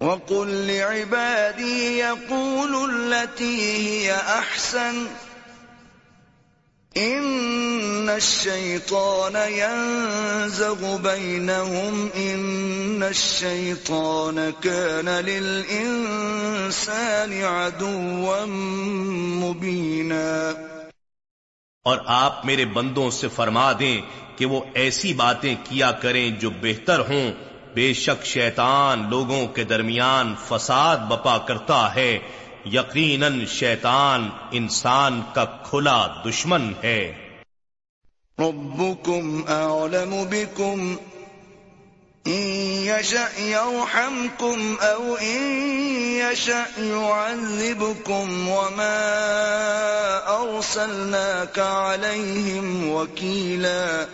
[0.00, 5.06] وقل لعبادي يقول التي هي أحسن.
[6.96, 12.08] إن الشيطان ينزغ بينهم.
[12.16, 18.46] إن الشيطان كان للإنسان عدوا
[19.44, 20.52] مبينا.
[21.84, 24.00] اور آپ میرے بندوں سے فرما دیں
[24.36, 30.34] کہ وہ ایسی باتیں کیا کریں جو بہتر ہوں بے شک شیطان لوگوں کے درمیان
[30.48, 32.18] فساد بپا کرتا ہے۔
[32.64, 37.12] یقیناً شیطان انسان کا کھلا دشمن ہے۔
[38.38, 40.94] ربكم اعلم بكم
[42.24, 42.52] ان
[42.86, 45.52] يشأ يرحمكم او ان
[46.22, 49.10] يشأ يعذبكم وما
[50.26, 54.04] ارسلناك عليهم وكيلا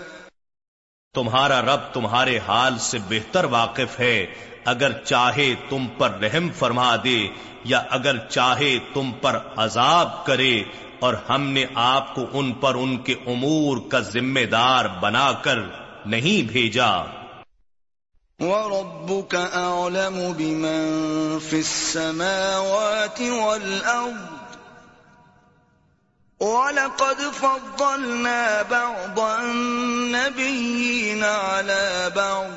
[1.15, 4.27] تمہارا رب تمہارے حال سے بہتر واقف ہے۔
[4.65, 7.29] اگر چاہے تم پر رحم فرما دے
[7.65, 10.63] یا اگر چاہے تم پر عذاب کرے
[11.01, 15.59] اور ہم نے آپ کو ان پر ان کے امور کا ذمہ دار بنا کر
[16.07, 16.97] نہیں بھیجا۔
[18.41, 24.40] وَرَبُّكَ أَعْلَمُ بِمَن فِي السَّمَاوَاتِ وَالْأَرْضِ
[26.41, 32.51] وَلَقَدْ فَضَّلْنَا بَعْضَ النَّبِيِّينَ عَلَى بَعْضٍ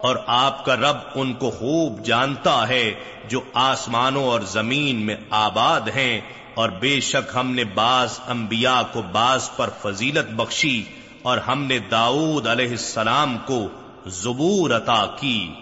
[0.00, 2.94] اور آپ کا رب ان کو خوب جانتا ہے
[3.28, 6.20] جو آسمانوں اور زمین میں آباد ہیں،
[6.54, 10.82] اور بے شک ہم نے بعض انبیاء کو بعض پر فضیلت بخشی،
[11.22, 13.68] اور ہم نے داؤد علیہ السلام کو
[14.06, 15.54] زبور عطا کی۔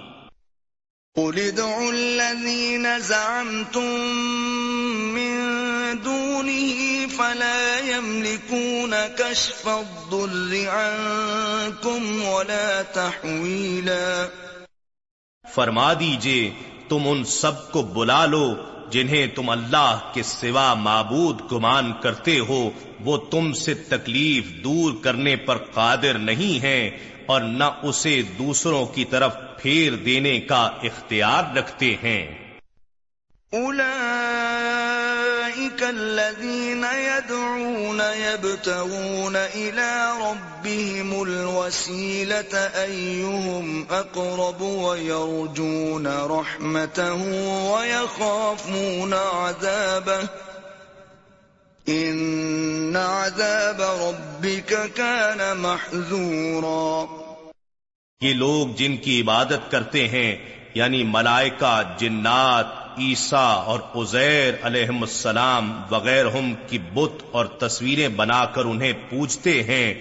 [1.17, 4.01] قل ادعوا الذين زعمتم
[5.15, 5.31] من
[6.05, 14.27] دونه فلا يملكون كشف الضر عنكم ولا تحويلا
[15.55, 16.51] فرما دیجیے،
[16.89, 18.55] تم ان سب کو بلا لو
[18.91, 25.37] جنہیں تم اللہ کے سوا معبود گمان کرتے ہو، وہ تم سے تکلیف دور کرنے
[25.37, 31.97] پر قادر نہیں ہیں۔ اور نہ اسے دوسروں کی طرف پھیر دینے کا اختیار رکھتے
[32.03, 32.47] ہیں۔
[35.83, 47.23] الذين يدعون يبتغون إلى ربهم الوسيلة أيهم أقرب ويرجون رحمته
[47.73, 50.46] ويخافون عذابه
[51.89, 57.05] إن عذاب ربك كان محذورا۔
[58.21, 60.37] یہ لوگ جن کی عبادت کرتے ہیں
[60.75, 62.67] یعنی ملائکہ، جنات،
[62.99, 69.95] عیسیٰ اور عزیر علیہ السلام وغیرہ کی بت اور تصویریں بنا کر انہیں پوچھتے ہیں،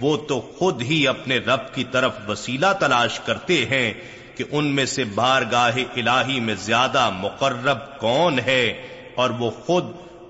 [0.00, 3.92] وہ تو خود ہی اپنے رب کی طرف وسیلہ تلاش کرتے ہیں
[4.34, 9.84] کہ ان میں سے بارگاہ الہی میں زیادہ مقرب کون ہے اور وہ خود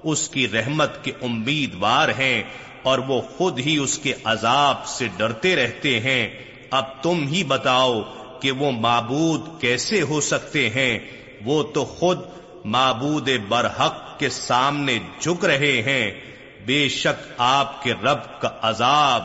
[0.06, 2.42] اس کی رحمت کے امیدوار ہیں
[2.82, 6.28] اور وہ خود ہی اس کے عذاب سے ڈرتے رہتے ہیں۔
[6.70, 8.02] اب تم ہی بتاؤ
[8.42, 10.98] کہ وہ معبود کیسے ہو سکتے ہیں؟
[11.44, 12.18] وہ تو خود
[12.64, 16.10] معبود برحق کے سامنے جھک رہے ہیں۔
[16.66, 19.24] بے شک آپ کے رب کا عذاب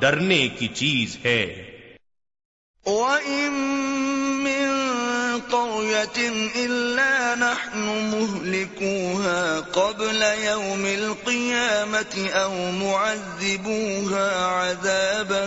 [0.00, 1.70] ڈرنے کی چیز ہے۔
[2.86, 3.81] وَإِن
[5.52, 6.18] قَرْيَةٍ
[6.56, 15.44] إِلَّا نَحْنُ مُهْلِكُوهَا قَبْلَ يَوْمِ الْقِيَامَةِ أَوْ مُعَذِّبُوهَا عَذَابًا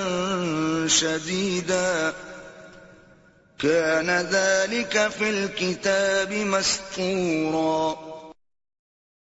[0.88, 2.14] شَدِيدًا
[3.60, 7.96] كان ذلك في الكتاب مسطورا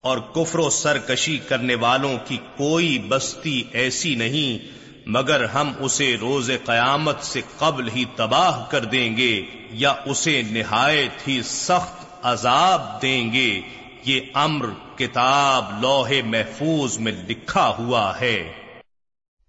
[0.04, 4.75] اور کفر و سرکشی کرنے والوں کی کوئی بستی ایسی نہیں
[5.06, 11.28] مگر ہم اسے روز قیامت سے قبل ہی تباہ کر دیں گے یا اسے نہایت
[11.28, 13.60] ہی سخت عذاب دیں گے،
[14.04, 14.66] یہ امر
[14.98, 18.52] کتاب لوح محفوظ میں لکھا ہوا ہے۔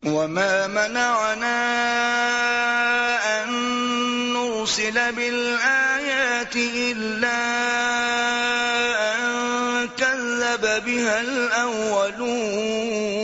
[0.05, 1.63] وما منعنا
[3.49, 7.41] نرسل بالآيات إلا
[9.09, 13.16] أن كذب بها الأولون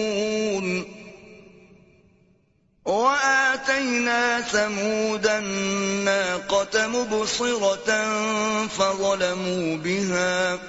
[2.85, 7.93] وآتينا ثمود الناقة مبصرة
[8.67, 10.59] فظلموا بها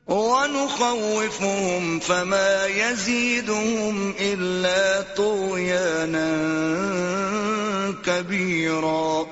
[0.07, 6.31] وَنُخَوِّفُهُمْ فَمَا يَزِيدُهُمْ إِلَّا طُغْيَانًا
[8.05, 9.25] كَبِيرًا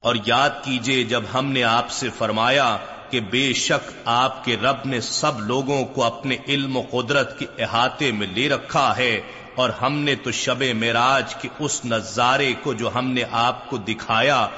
[0.00, 2.76] اور یاد کیجیے جب ہم نے آپ سے فرمایا
[3.10, 7.46] کہ بے شک آپ کے رب نے سب لوگوں کو اپنے علم و قدرت کے
[7.58, 9.20] احاطے میں لے رکھا ہے
[9.54, 13.76] اور ہم نے تو شب معراج کے اس نظارے کو جو ہم نے آپ کو
[13.76, 14.48] دکھایا،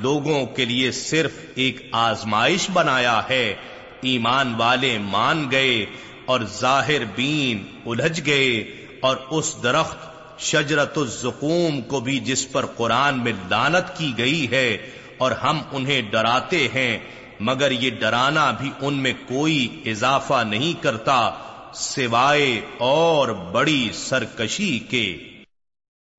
[0.00, 3.54] لوگوں کے لیے صرف ایک آزمائش بنایا ہے۔
[4.02, 5.86] ایمان والے مان گئے
[6.24, 8.60] اور ظاہر بین الجھ گئے
[9.00, 10.08] اور اس درخت
[10.40, 16.02] شجرت الزقوم کو بھی جس پر قرآن میں لانت کی گئی ہے اور ہم انہیں
[16.02, 16.98] ڈراتے ہیں۔
[17.40, 21.30] مگر یہ ڈرانا بھی ان میں کوئی اضافہ نہیں کرتا
[21.74, 25.16] سوائے اور بڑی سرکشی کے۔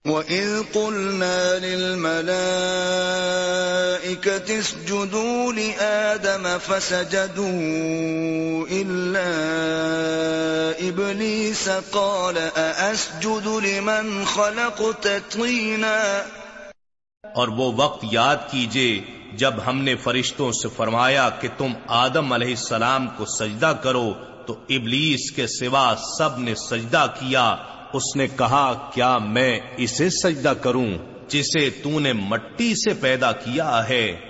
[0.06, 9.28] وَإِذْ قُلْنَا لِلْمَلَائِكَةِ اسْجُدُوا لِآدَمَ فَسَجَدُوا إِلَّا
[10.88, 16.24] إِبْلِيسَ قَالَ أَأَسْجُدُ لِمَنْ خَلَقْتَ طِينًا
[17.34, 19.02] اور وہ وقت یاد کیجیے
[19.34, 24.14] جب ہم نے فرشتوں سے فرمایا کہ تم آدم علیہ السلام کو سجدہ کرو،
[24.46, 27.56] تو ابلیس کے سوا سب نے سجدہ کیا۔
[27.94, 30.98] اس نے کہا، کیا میں اسے سجدہ کروں،
[31.28, 34.29] جسے تو نے مٹی سے پیدا کیا ہے؟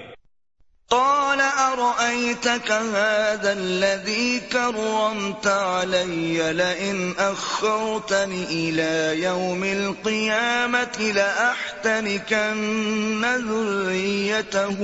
[0.92, 14.78] قال أرأيتك هذا الذي كرمت علي لئن أخرتني إلى يوم القيامة لأحتنكن ذريته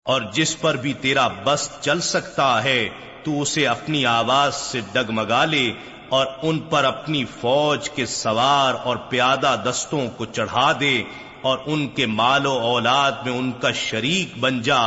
[0.07, 2.88] اور جس پر بھی تیرا بس چل سکتا ہے
[3.24, 5.72] تو اسے اپنی آواز سے ڈگمگا لے
[6.08, 11.02] اور ان پر اپنی فوج کے سوار اور پیادہ دستوں کو چڑھا دے
[11.40, 14.80] اور ان کے مال و اولاد میں ان کا شریک بن جا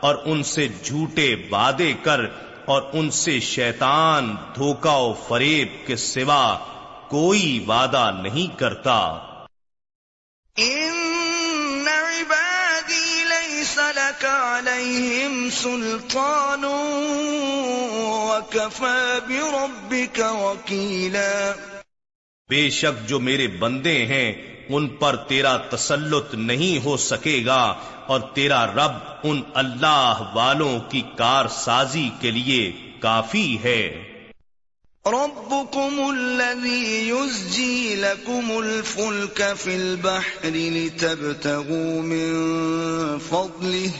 [0.00, 2.20] اور ان سے جھوٹے وعدے کر
[2.64, 6.58] اور ان سے شیطان دھوکا و فریب کے سوا
[7.08, 9.18] کوئی وعدہ نہیں کرتا۔
[13.80, 16.64] لك عليهم سلطان
[18.28, 21.52] وكفى بربك وكيلا
[22.50, 24.32] بے شک جو میرے بندے ہیں،
[24.68, 27.74] ان پر تیرا تسلط نہیں ہو سکے گا
[28.06, 34.07] اور تیرا رب ان اللہ والوں کی کار سازی کے لیے کافی ہے۔
[35.04, 42.28] ربكم الذي يزجي لكم الفلك في البحر لتبتغوا من
[43.20, 43.90] فضله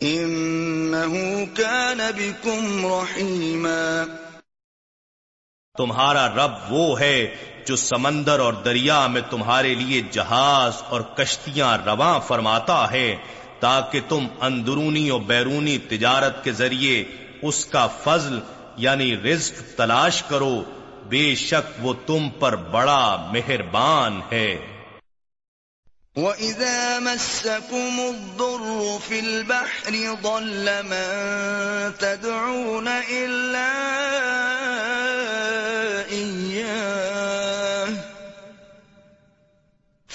[0.00, 4.06] إنه كان بكم رحيما
[5.76, 7.16] تمہارا رب وہ ہے
[7.66, 13.14] جو سمندر اور دریا میں تمہارے لیے جہاز اور کشتیاں رواں فرماتا ہے
[13.60, 17.02] تاکہ تم اندرونی اور بیرونی تجارت کے ذریعے
[17.42, 18.38] اس کا فضل
[18.76, 20.64] یعنی رزق تلاش کرو،
[21.08, 24.58] بے شک وہ تم پر بڑا مہربان ہے۔
[26.16, 31.10] وَإِذَا مَسَّكُمُ الضُّرُّ فِي الْبَحْرِ ضَلَّ مَن
[31.98, 34.63] تَدْعُونَ إِلَّا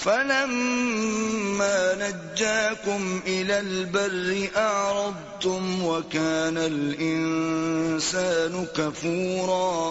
[0.02, 9.90] فَلَمَّا نَجَّاكُمْ إِلَى الْبَرِّ أَعْرَضْتُمْ وَكَانَ الْإِنسَانُ كَفُورًا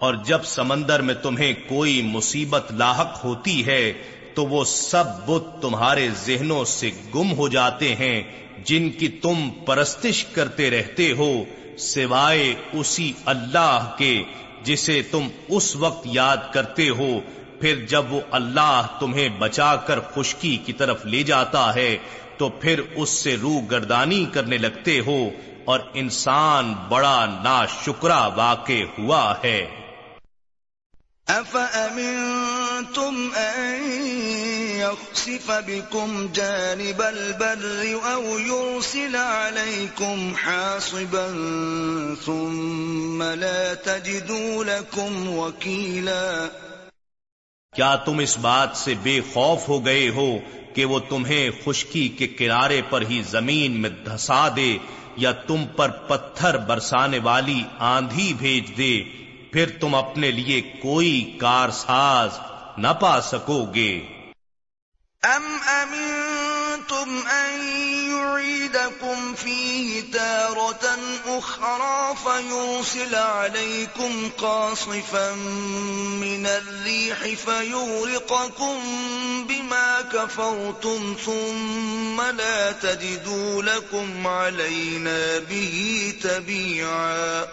[0.00, 3.92] اور جب سمندر میں تمہیں کوئی مصیبت لاحق ہوتی ہے،
[4.34, 8.22] تو وہ سب بت تمہارے ذہنوں سے گم ہو جاتے ہیں،
[8.64, 11.44] جن کی تم پرستش کرتے رہتے ہو،
[11.78, 14.22] سوائے اسی اللہ کے،
[14.62, 17.20] جسے تم اس وقت یاد کرتے ہو
[17.60, 21.96] پھر جب وہ اللہ تمہیں بچا کر خشکی کی طرف لے جاتا ہے،
[22.38, 25.30] تو پھر اس سے روح گردانی کرنے لگتے ہو
[25.64, 29.66] اور انسان بڑا نا شکرا واقع ہوا ہے۔
[31.28, 33.82] أفأمنتم أن
[34.76, 41.26] يخسف بكم جانب البر أو يرسل عليكم حاصبا
[42.24, 46.48] ثم لا تجدوا لكم وكيلا
[47.76, 50.38] کیا تم اس بات سے بے خوف ہو گئے ہو
[50.74, 54.78] کہ وہ تمہیں خشکی کے کنارے پر ہی زمین میں دھسا دے
[55.16, 59.02] یا تم پر پتھر برسانے والی آندھی بھیج دے؟
[59.52, 62.38] پھر تم اپنے لیے کوئی کارساز
[62.78, 64.00] نہ پا سکو گے۔
[65.22, 67.60] ام امنتم ان
[68.66, 70.98] يعيدكم فيه تارة
[71.28, 78.78] اخرى فيرسل عليكم قاصفا من الريح فيغرقكم
[79.44, 87.44] بما كفرتم ثم لا تجدوا لكم علينا به تبيعا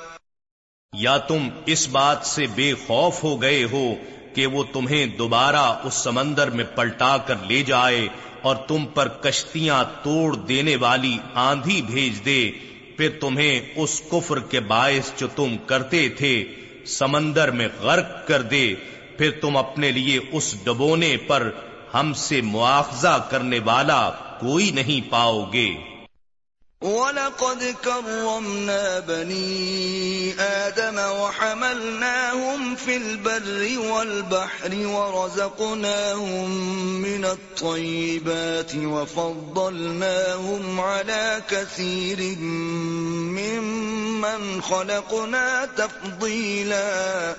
[0.93, 3.85] یا تم اس بات سے بے خوف ہو گئے ہو
[4.35, 8.07] کہ وہ تمہیں دوبارہ اس سمندر میں پلٹا کر لے جائے
[8.43, 12.51] اور تم پر کشتیاں توڑ دینے والی آندھی بھیج دے۔
[12.97, 16.43] پھر تمہیں اس کفر کے باعث جو تم کرتے تھے،
[16.85, 18.73] سمندر میں غرق کر دے۔
[19.17, 21.51] پھر تم اپنے لیے اس ڈبونے پر
[21.93, 25.69] ہم سے مواخذہ کرنے والا کوئی نہیں پاؤ گے۔
[26.83, 36.51] وَلَقَدْ كَرَّمْنَا بَنِي آدَمَ وَحَمَلْنَاهُمْ فِي الْبَرِّ وَالْبَحْرِ وَرَزَقْنَاهُمْ
[37.01, 42.37] مِنَ الطَّيِّبَاتِ وَفَضَّلْنَاهُمْ عَلَى كَثِيرٍ
[43.39, 47.33] مِّمَّنْ خَلَقْنَا تَفْضِيلًا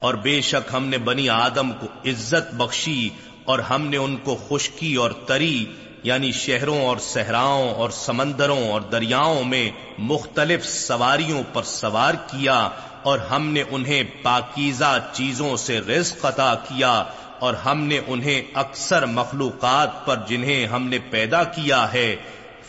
[0.00, 3.08] اور بے شک ہم نے بنی آدم کو عزت بخشی
[3.44, 8.80] اور ہم نے ان کو خشکی اور تری یعنی شہروں اور صحراؤں اور سمندروں اور
[8.80, 12.68] دریاؤں میں مختلف سواریوں پر سوار کیا
[13.02, 17.04] اور ہم نے انہیں پاکیزہ چیزوں سے رزق عطا کیا
[17.38, 22.16] اور ہم نے انہیں اکثر مخلوقات پر جنہیں ہم نے پیدا کیا ہے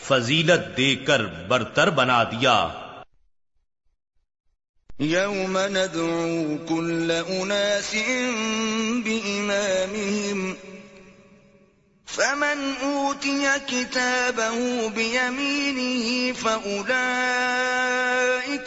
[0.02, 2.68] فضیلت دے کر برتر بنا دیا۔
[5.00, 7.94] يوم ندعو كل أناس
[9.04, 10.69] بإمامهم
[12.10, 16.90] فمن أوتي كتابه بيمينه فأولئك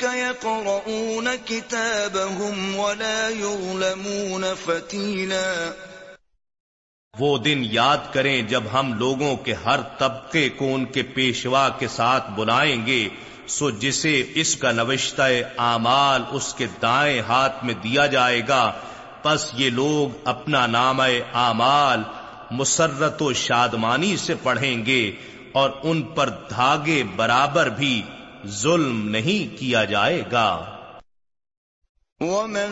[0.04, 5.74] يقرؤون كتابهم ولا يظلمون فتيلا.
[7.14, 11.88] وہ دن یاد کریں جب ہم لوگوں کے ہر طبقے کو ان کے پیشوا کے
[11.88, 13.02] ساتھ بلائیں گے،
[13.48, 15.28] سو جسے اس کا نوشتہ
[15.58, 18.66] اعمال اس کے دائیں ہاتھ میں دیا جائے گا،
[19.22, 22.00] پس یہ لوگ اپنا نام اعمال
[22.54, 25.12] مسرت و شادمانی سے پڑھیں گے
[25.52, 28.02] اور ان پر دھاگے برابر بھی
[28.48, 30.66] ظلم نہیں کیا جائے گا۔
[32.20, 32.72] ومن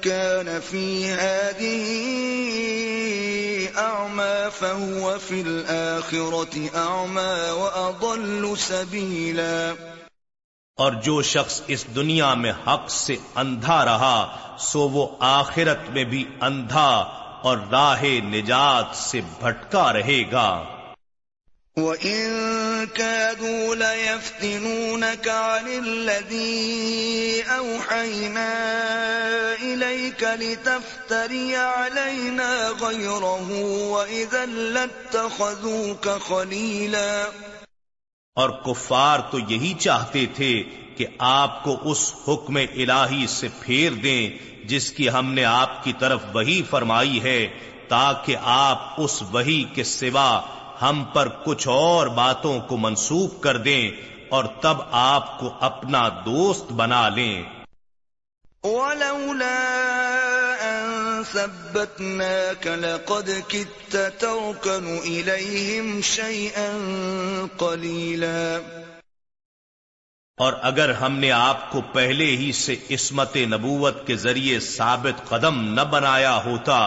[0.00, 1.86] كان في هذه
[3.76, 9.72] أعمى فهو في الآخرة أعمى وأضل سبيلا۔
[10.76, 16.24] اور جو شخص اس دنیا میں حق سے اندھا رہا سو وہ آخرت میں بھی
[16.40, 20.64] اندھا اور راہ نجات سے بھٹکا رہے گا۔
[21.76, 22.26] وَإِن
[22.94, 28.50] كَادُوا لَيَفْتِنُونَكَ عَنِ الَّذِي أَوْحَيْنَا
[29.60, 37.24] إِلَيْكَ لِتَفْتَرِيَ عَلَيْنَا غَيْرَهُ وَإِذًا لَاتَّخَذُوكَ خَلِيلًا۔
[38.34, 40.62] اور کفار تو یہی چاہتے تھے
[40.96, 45.92] کہ آپ کو اس حکم الہی سے پھیر دیں جس کی ہم نے آپ کی
[45.98, 47.48] طرف وہی فرمائی ہے،
[47.88, 50.40] تاکہ آپ اس وہی کے سوا
[50.82, 53.90] ہم پر کچھ اور باتوں کو منسوخ کر دیں
[54.28, 57.42] اور تب آپ کو اپنا دوست بنا لیں۔
[58.62, 59.60] وَلَوْلَا
[60.62, 66.76] أَن ثَبَّتْنَاكَ لَقَدْ كِدتَّ تَرْكَنُ إِلَيْهِمْ شَيْئًا
[67.56, 68.58] قَلِيلًا۔
[70.40, 75.60] اور اگر ہم نے آپ کو پہلے ہی سے عصمت نبوت کے ذریعے ثابت قدم
[75.74, 76.78] نہ بنایا ہوتا،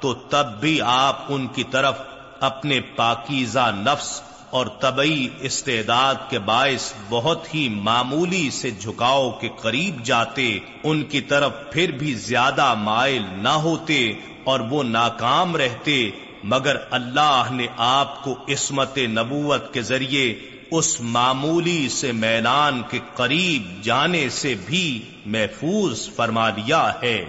[0.00, 1.94] تو تب بھی آپ ان کی طرف
[2.40, 10.02] اپنے پاکیزہ نفس اور طبعی استعداد کے باعث بہت ہی معمولی سے جھکاؤ کے قریب
[10.04, 10.48] جاتے،
[10.84, 13.98] ان کی طرف پھر بھی زیادہ مائل نہ ہوتے
[14.44, 16.10] اور وہ ناکام رہتے،
[16.44, 20.32] مگر اللہ نے آپ کو عصمت نبوت کے ذریعے
[20.70, 27.24] اس معمولی سے میدان کے قریب جانے سے بھی محفوظ فرما لیا ہے۔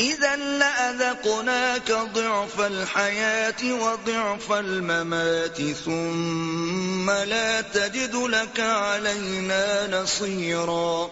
[0.00, 11.06] إذا لأذقناك ضعف الحياة وضعف الممات ثم لا تجد لك علينا نصيرا۔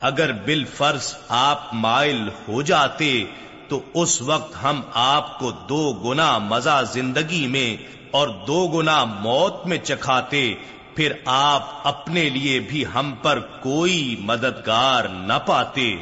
[0.00, 3.24] اگر بال فرض آپ مائل ہو جاتے
[3.68, 9.66] تو اس وقت ہم آپ کو دو گنا مزہ زندگی میں اور دو گنا موت
[9.66, 10.54] میں چکھاتے،
[10.94, 15.96] پھر آپ اپنے لیے بھی ہم پر کوئی مددگار نہ پاتے۔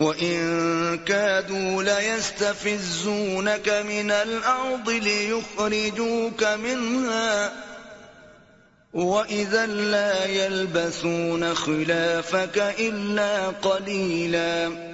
[0.00, 0.38] وَإِن
[1.04, 7.48] كَادُوا لَيَسْتَفِزُّونَكَ مِنَ الْأَرْضِ لِيُخْرِجُوكَ مِنْهَا
[8.94, 14.89] وَإِذًا لَا يَلْبَثُونَ خِلَافَكَ إِلَّا قَلِيلًا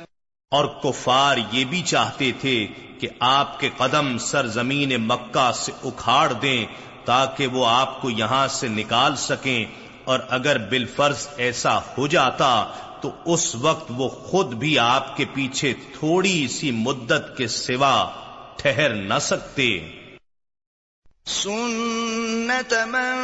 [0.53, 2.66] اور کفار یہ بھی چاہتے تھے
[3.01, 6.66] کہ آپ کے قدم سرزمین مکہ سے اکھاڑ دیں
[7.05, 9.64] تاکہ وہ آپ کو یہاں سے نکال سکیں
[10.05, 12.66] اور اگر بالفرض ایسا ہو جاتا
[13.01, 17.94] تو اس وقت وہ خود بھی آپ کے پیچھے تھوڑی سی مدت کے سوا
[18.57, 19.68] ٹھہر نہ سکتے۔
[21.27, 23.16] سنت من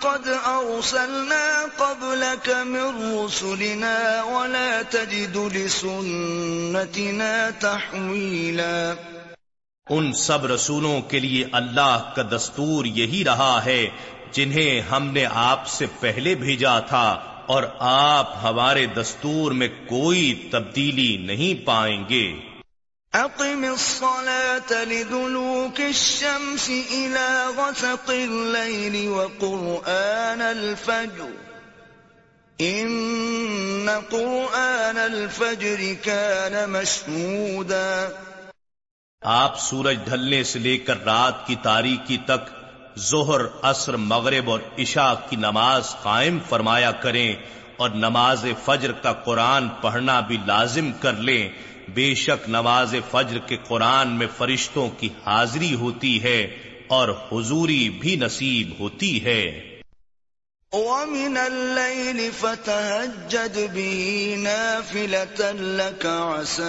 [0.00, 8.94] قد ارسلنا قبلك من رسلنا ولا تجد لسنتنا تحویلا
[9.90, 13.88] ان سب رسولوں کے لیے اللہ کا دستور یہی رہا ہے
[14.32, 17.08] جنہیں ہم نے آپ سے پہلے بھیجا تھا
[17.46, 22.51] اور آپ ہمارے دستور میں کوئی تبدیلی نہیں پائیں گے۔
[23.12, 31.24] اقم الصلاة لدلوك الشمس الى غسق الليل وقرآن الفجر.
[32.58, 38.08] ان قرآن الفجر كان مشهودا.
[39.22, 42.50] آپ سورج ڈھلنے سے لے کر رات کی تاریکی تک
[42.98, 47.36] ظہر، عصر، مغرب اور عشاء کی نماز قائم فرمایا کریں
[47.76, 53.56] اور نماز فجر کا قرآن پڑھنا بھی لازم کر لیں۔ بے شک نواز فجر کے
[53.68, 56.42] قرآن میں فرشتوں کی حاضری ہوتی ہے
[56.86, 59.72] اور حضوری بھی نصیب ہوتی ہے۔
[60.72, 66.64] وَمِنَ اللَّيْلِ فَتَهَجَّدْ بِهِ نَافِلَةً لَكَ عَسَىٰ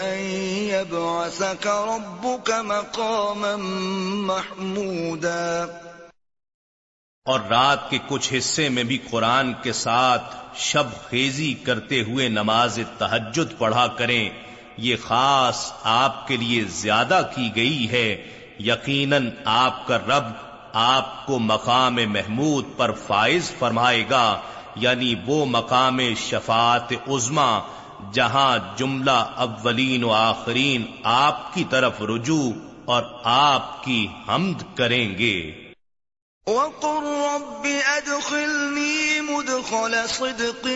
[0.00, 0.18] أَن
[0.70, 3.56] يَبْعَثَكَ رَبُّكَ مَقَامًا
[4.26, 5.66] مَحْمُودًا۔
[7.28, 12.78] اور رات کے کچھ حصے میں بھی قرآن کے ساتھ شب خیزی کرتے ہوئے نماز
[12.98, 14.30] تحجد پڑھا کریں۔
[14.76, 18.26] یہ خاص آپ کے لیے زیادہ کی گئی ہے۔
[18.60, 20.24] یقیناً آپ کا رب
[20.72, 24.40] آپ کو مقام محمود پر فائز فرمائے گا۔
[24.76, 27.60] یعنی وہ مقام شفاعت عزما
[28.12, 32.52] جہاں جملہ اولین و آخرین آپ کی طرف رجوع
[32.84, 35.67] اور آپ کی حمد کریں گے۔
[36.48, 40.66] وقل رب أدخلني مدخل صدق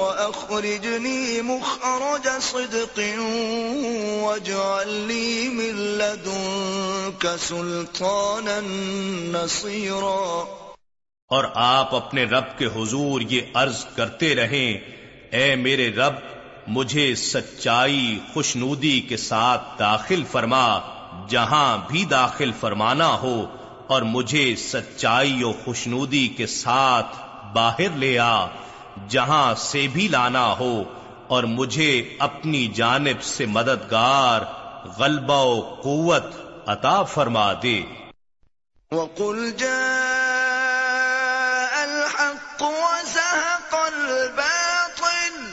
[0.00, 3.00] وأخرجني مخرج صدق
[4.22, 8.60] واجعل لي من لدنك سلطانا
[9.32, 10.44] نصيرا.
[11.28, 14.78] اور آپ اپنے رب کے حضور یہ عرض کرتے رہیں،
[15.30, 16.14] اے میرے رب،
[16.66, 20.78] مجھے سچائی خوشنودی کے ساتھ داخل فرما،
[21.28, 23.46] جہاں بھی داخل فرمانا ہو
[23.86, 27.16] اور مجھے سچائی و خوشنودی کے ساتھ
[27.52, 28.46] باہر لے آ
[29.08, 30.82] جہاں سے بھی لانا ہو
[31.26, 34.40] اور مجھے اپنی جانب سے مددگار
[34.98, 36.24] غلبہ و قوت
[36.66, 37.82] عطا فرما دے۔
[38.90, 39.72] وَقُلْ جَاءَ
[41.82, 45.44] الْحَقُّ وَزَهَقَ الْبَاطِلُ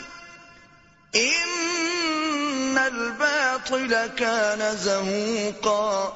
[1.18, 6.10] إِنَّ الْبَاطِلَ كَانَ زَهُوقًا۔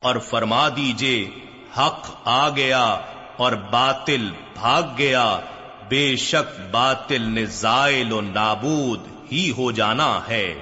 [0.00, 2.98] اور فرما دیجیے حق آ گیا
[3.36, 5.40] اور باطل بھاگ گیا،
[5.88, 10.54] بے شک باطل نے زائل و نابود ہی ہو جانا ہے۔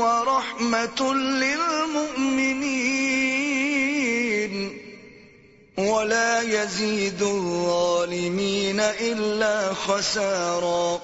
[0.00, 2.77] وَرَحْمَةٌ لِّلْمُؤْمِنِينَ۔
[5.78, 10.96] وَلَا يَزِيدُ الظَّالِمِينَ إِلَّا خَسَارًا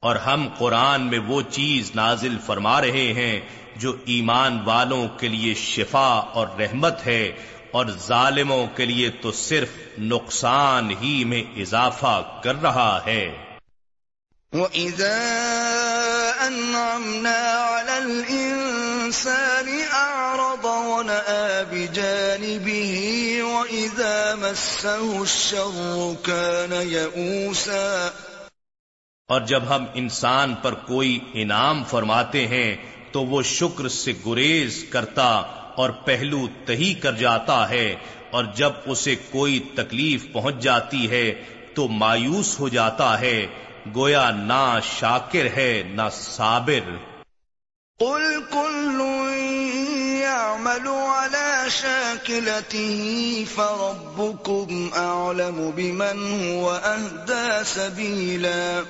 [0.00, 3.40] اور ہم قرآن میں وہ چیز نازل فرما رہے ہیں
[3.76, 7.32] جو ایمان والوں کے لیے شفا اور رحمت ہے
[7.70, 9.68] اور ظالموں کے لیے تو صرف
[9.98, 13.32] نقصان ہی میں اضافہ کر رہا ہے۔
[14.52, 15.18] وَإِذَا
[16.46, 23.03] أَنْعَمْنَا عَلَى الْإِنسَانِ أَعْرَضَ وَنَآ بِجَانِبِهِ
[23.54, 28.10] وَإِذَا مَسَّهُ الشَّرُّ كَانَ يَئُوسًا
[29.28, 32.76] اور جب ہم انسان پر کوئی انعام فرماتے ہیں
[33.12, 35.28] تو وہ شکر سے گریز کرتا
[35.76, 37.94] اور پہلو تہی کر جاتا ہے
[38.30, 41.26] اور جب اسے کوئی تکلیف پہنچ جاتی ہے
[41.74, 43.46] تو مایوس ہو جاتا ہے
[43.94, 46.90] گویا نہ شاکر ہے نہ صابر۔
[48.00, 48.38] قل
[50.54, 58.82] يعمل على شاكلته فربكم أعلم بمن هو أهدى سبيلا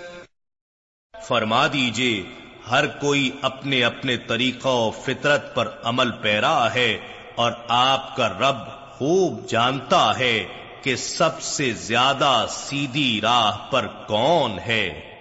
[1.28, 2.22] فرما دیجیے،
[2.70, 6.98] ہر کوئی اپنے اپنے طریقہ و فطرت پر عمل پیرا ہے
[7.34, 8.58] اور آپ کا رب
[8.98, 10.44] خوب جانتا ہے
[10.82, 15.13] کہ سب سے زیادہ سیدھی راہ پر کون ہے۔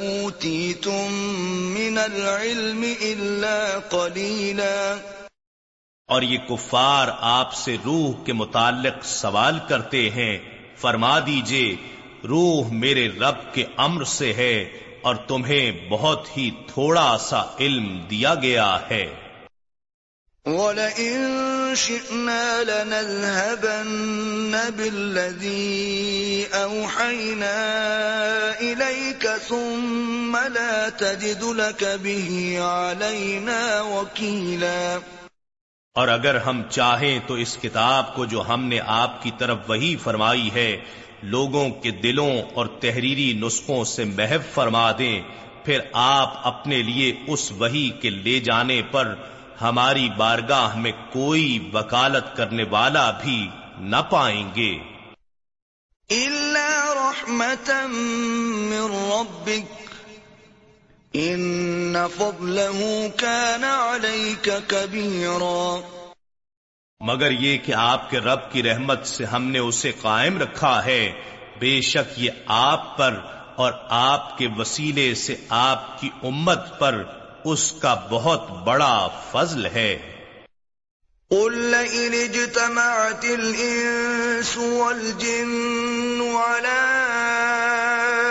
[0.00, 1.12] أُوتِيتُم
[1.52, 4.96] مِّنَ الْعِلْمِ إِلَّا قَلِيلًا
[6.06, 10.38] اور یہ کفار آپ سے روح کے متعلق سوال کرتے ہیں۔
[10.76, 11.76] فرما دیجیے،
[12.28, 14.62] روح میرے رب کے امر سے ہے
[15.02, 19.27] اور تمہیں بہت ہی تھوڑا سا علم دیا گیا ہے۔
[20.48, 27.56] وَلَئِن شِئْنَا لَنَذْهَبَنَّ بِالَّذِي أَوْحَيْنَا
[28.60, 34.98] إِلَيْكَ ثُمَّ لَا تَجِدُ لَكَ بِهِ عَلَيْنَا وَكِيلًا
[35.94, 39.96] اور اگر ہم چاہیں تو اس کتاب کو جو ہم نے آپ کی طرف وہی
[39.96, 40.76] فرمائی ہے،
[41.22, 45.22] لوگوں کے دلوں اور تحریری نسخوں سے محف فرما دیں،
[45.64, 49.14] پھر آپ اپنے لیے اس وہی کے لے جانے پر
[49.60, 53.48] ہماری بارگاہ میں کوئی وکالت کرنے والا بھی
[53.78, 54.78] نہ پائیں گے۔
[58.68, 59.78] من ربك
[61.14, 65.80] ان فضله كان عليك كبيرا
[67.00, 71.12] مگر یہ کہ آپ کے رب کی رحمت سے ہم نے اسے قائم رکھا ہے
[71.58, 73.20] بے شک یہ آپ پر
[73.56, 77.04] اور آپ کے وسیلے سے آپ کی امت پر
[77.50, 79.98] اس کا بہت بڑا فضل ہے۔
[81.30, 86.84] قل لئن اجتمعت الانس والجن على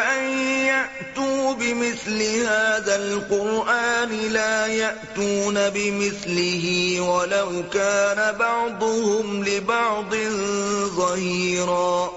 [0.09, 6.65] ان يأتوا بمثل هذا القرآن لا يأتون بمثله
[6.99, 10.15] ولو كان بعضهم لبعض
[10.95, 12.07] ظهيرا۔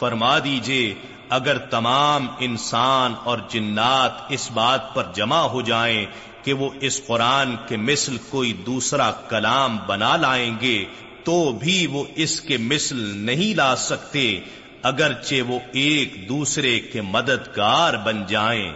[0.00, 6.06] فرما دیجیے اگر تمام انسان اور جنات اس بات پر جمع ہو جائیں
[6.42, 10.84] کہ وہ اس قرآن کے مثل کوئی دوسرا کلام بنا لائیں گے،
[11.24, 14.40] تو بھی وہ اس کے مثل نہیں لا سکتے،
[14.82, 18.72] اگرچہ وہ ایک دوسرے کے مددگار بن جائیں۔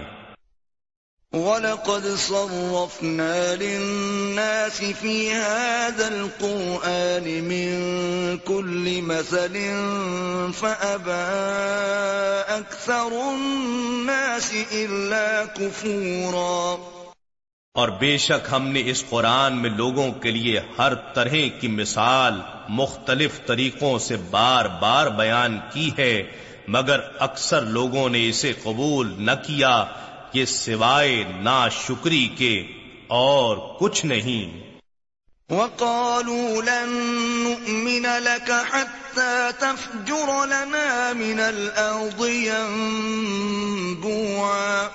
[1.32, 9.58] وَلَقَدْ صَرَّفْنَا لِلنَّاسِ فِي هَذَا الْقُرْآنِ مِنْ كُلِّ مَثَلٍ
[10.54, 11.12] فَأَبَى
[12.48, 16.76] أَكْثَرُ النَّاسِ إِلَّا كُفُورًا
[17.74, 22.40] اور بے شک ہم نے اس قرآن میں لوگوں کے لیے ہر طرح کی مثال
[22.68, 26.22] مختلف طریقوں سے بار بار بیان کی ہے،
[26.68, 29.84] مگر اکثر لوگوں نے اسے قبول نہ کیا
[30.32, 32.66] یہ سوائے نا شکری کے
[33.06, 34.68] اور کچھ نہیں۔
[35.50, 44.88] وقالوا لن نؤمن لك حتى تفجر لنا من الأرض ينبوعا۔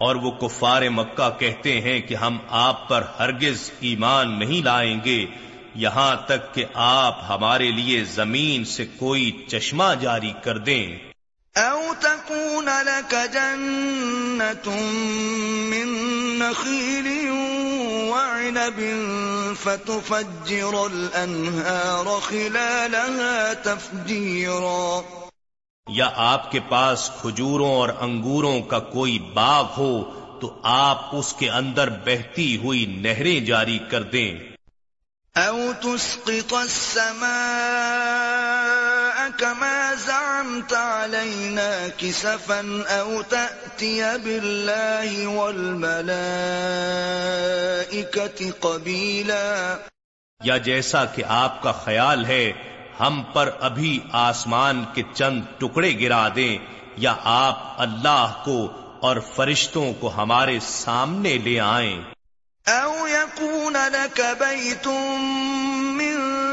[0.00, 5.26] اور وہ کفار مکہ کہتے ہیں کہ ہم آپ پر ہرگز ایمان نہیں لائیں گے
[5.74, 11.09] یہاں تک کہ آپ ہمارے لیے زمین سے کوئی چشمہ جاری کر دیں۔
[11.56, 14.76] أو تكون لك جنة
[15.70, 15.88] من
[16.38, 17.30] نخيل
[18.10, 18.78] وعنب
[19.54, 25.00] فتفجر الأنهار خلالها تفجيرا
[25.88, 29.92] یا آپ کے پاس کھجوروں اور انگوروں کا کوئی باغ ہو
[30.40, 34.38] تو آپ اس کے اندر بہتی ہوئی نہریں جاری کر دیں۔
[35.36, 37.30] او تسقط السماء
[39.36, 40.74] كما زعمت
[41.10, 45.88] علينا كسفا او تأتي بالله والملائكة
[48.60, 49.76] قبيلا.
[50.44, 52.52] یا جیسا کہ آپ کا خیال ہے
[53.00, 56.58] ہم پر ابھی آسمان کے چند ٹکڑے گرا دیں
[56.96, 62.02] یا آپ اللہ کو اور فرشتوں کو ہمارے سامنے لے آئیں۔
[62.68, 65.69] أو يكون لك بيت من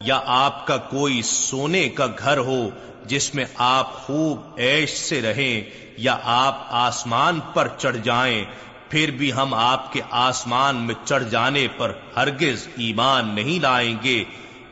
[0.00, 2.70] یا آپ کا کوئی سونے کا گھر ہو
[3.04, 8.44] جس میں آپ خوب عیش سے رہیں یا آپ آسمان پر چڑھ جائیں،
[8.88, 14.24] پھر بھی ہم آپ کے آسمان میں چڑھ جانے پر ہرگز ایمان نہیں لائیں گے۔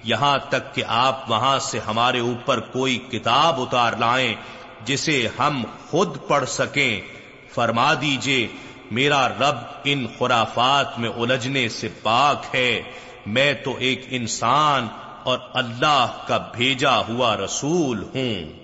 [0.05, 4.35] یہاں تک کہ آپ وہاں سے ہمارے اوپر کوئی کتاب اتار لائیں
[4.85, 7.01] جسے ہم خود پڑھ سکیں۔
[7.55, 8.49] فرما دیجیے،
[8.91, 12.83] میرا رب ان خرافات میں الجھنے سے پاک ہے۔
[13.27, 14.89] میں تو ایک انسان
[15.25, 18.63] اور اللہ کا بھیجا ہوا رسول ہوں۔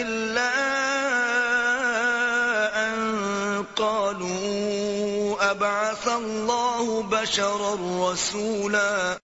[0.00, 0.50] إلا
[2.74, 3.22] أن
[3.74, 9.16] قالوا أبعث الله بشرا رسولا۔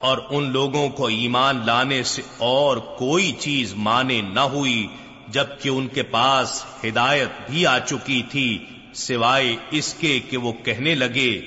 [0.00, 4.86] اور ان لوگوں کو ایمان لانے سے اور کوئی چیز مانے نہ ہوئی،
[5.28, 10.94] جبکہ ان کے پاس ہدایت بھی آ چکی تھی، سوائے اس کے کہ وہ کہنے
[10.94, 11.40] لگے،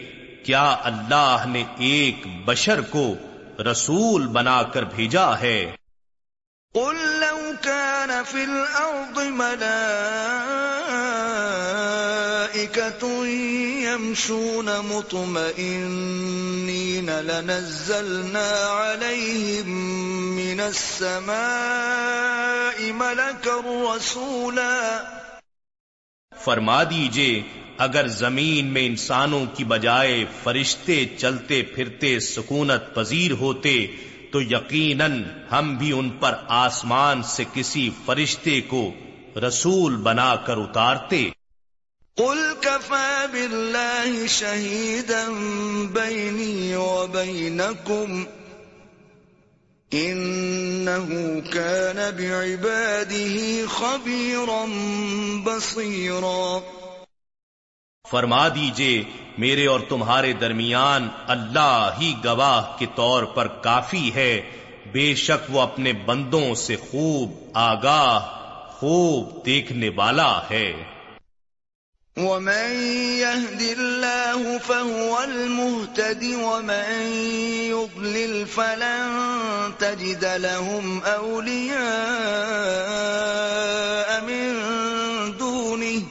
[0.45, 3.15] کیا اللہ نے ایک بشر کو
[3.71, 5.71] رسول بنا کر بھیجا ہے؟
[6.75, 9.19] قل لو كان في الأرض
[12.55, 13.25] ملائكة
[13.83, 19.69] يمشون مطمئنين لنزلنا عليهم
[20.35, 25.03] من السماء ملكا رسولا۔
[26.45, 27.41] فرما دیجیے،
[27.77, 33.87] اگر زمین میں انسانوں کی بجائے فرشتے چلتے پھرتے سکونت پذیر ہوتے،
[34.31, 38.91] تو یقیناً ہم بھی ان پر آسمان سے کسی فرشتے کو
[39.47, 41.29] رسول بنا کر اتارتے۔
[42.17, 45.29] قل كفى بالله شهيدا
[45.93, 48.25] بيني وبينكم
[49.93, 51.07] انه
[51.39, 54.65] كان بعباده خبيرا
[55.43, 56.59] بصيرا
[58.11, 59.03] فرما دیجیے
[59.37, 64.51] میرے اور تمہارے درمیان اللہ ہی گواہ کے طور پر کافی ہے
[64.91, 68.19] بے شک وہ اپنے بندوں سے خوب آگاہ،
[68.69, 70.73] خوب دیکھنے والا ہے۔
[72.17, 72.71] ومن
[73.23, 76.91] يهد الله فهو المهتد ومن
[77.71, 81.81] يضلل فلن تجد لهم أولياء
[84.27, 84.51] من
[85.37, 86.01] دونه.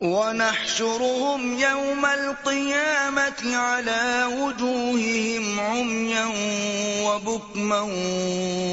[0.00, 6.26] ونحشرهم يوم القيامة على وجوههم عميا
[7.04, 7.80] وبكما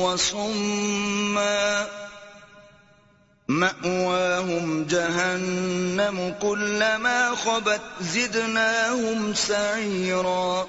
[0.04, 1.88] وصما.
[3.54, 10.64] مأواهم جهنم كلما خبت زدناهم سعيرا۔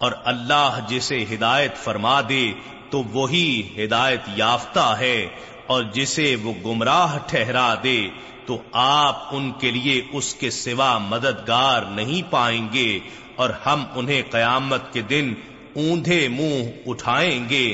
[0.00, 2.42] اور اللہ جسے ہدایت فرما دے
[2.90, 5.18] تو وہی ہدایت یافتہ ہے،
[5.66, 7.98] اور جسے وہ گمراہ ٹھہرا دے
[8.46, 12.90] تو آپ ان کے لیے اس کے سوا مددگار نہیں پائیں گے،
[13.36, 15.34] اور ہم انہیں قیامت کے دن
[15.76, 17.66] اوندھے منہ اٹھائیں گے۔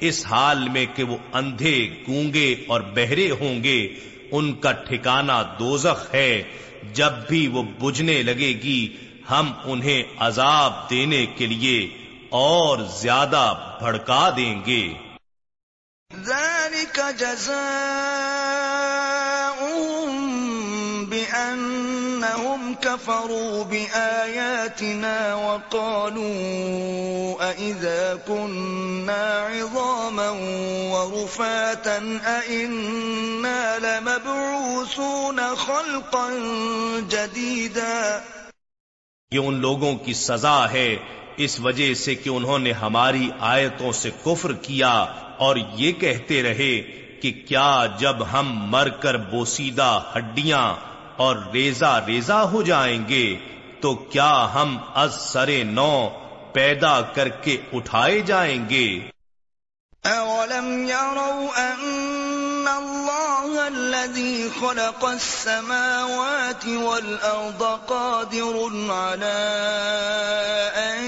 [0.00, 3.94] اس حال میں کہ وہ اندھے، گونگے اور بہرے ہوں گے،
[4.32, 6.42] ان کا ٹھکانہ دوزخ ہے۔
[6.92, 8.96] جب بھی وہ بجھنے لگے گی،
[9.30, 11.88] ہم انہیں عذاب دینے کے لیے
[12.30, 14.92] اور زیادہ بھڑکا دیں گے۔
[16.24, 19.05] ذلك بأنهم
[22.76, 26.36] كفروا بآياتنا وقالوا
[27.50, 30.30] أئذا كنا عظاما
[30.92, 31.98] ورفاتا
[32.28, 36.30] أئنا لمبعوثون خلقا
[37.00, 38.20] جديدا
[39.32, 40.88] یہ ان لوگوں کی سزا ہے
[41.36, 44.92] اس وجہ سے کہ انہوں نے ہماری آیتوں سے کفر کیا
[45.38, 46.74] اور یہ کہتے رہے
[47.22, 50.66] کہ کیا جب ہم مر کر بوسیدہ ہڈیاں
[51.16, 53.36] اور ریزا ریزا ہو جائیں گے،
[53.80, 56.08] تو کیا ہم از سرے نو
[56.52, 58.88] پیدا کر کے اٹھائے جائیں گے؟
[60.04, 62.05] اولم يروا ان
[64.06, 68.56] الذي خلق السماوات والارض قادر
[68.90, 69.38] على
[70.74, 71.04] ان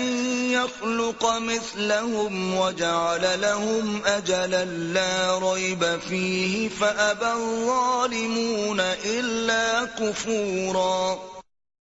[0.52, 11.16] يخلق مثلهم وجعل لهم اجلا لا ريب فيه فابى الظالمون الا كفورا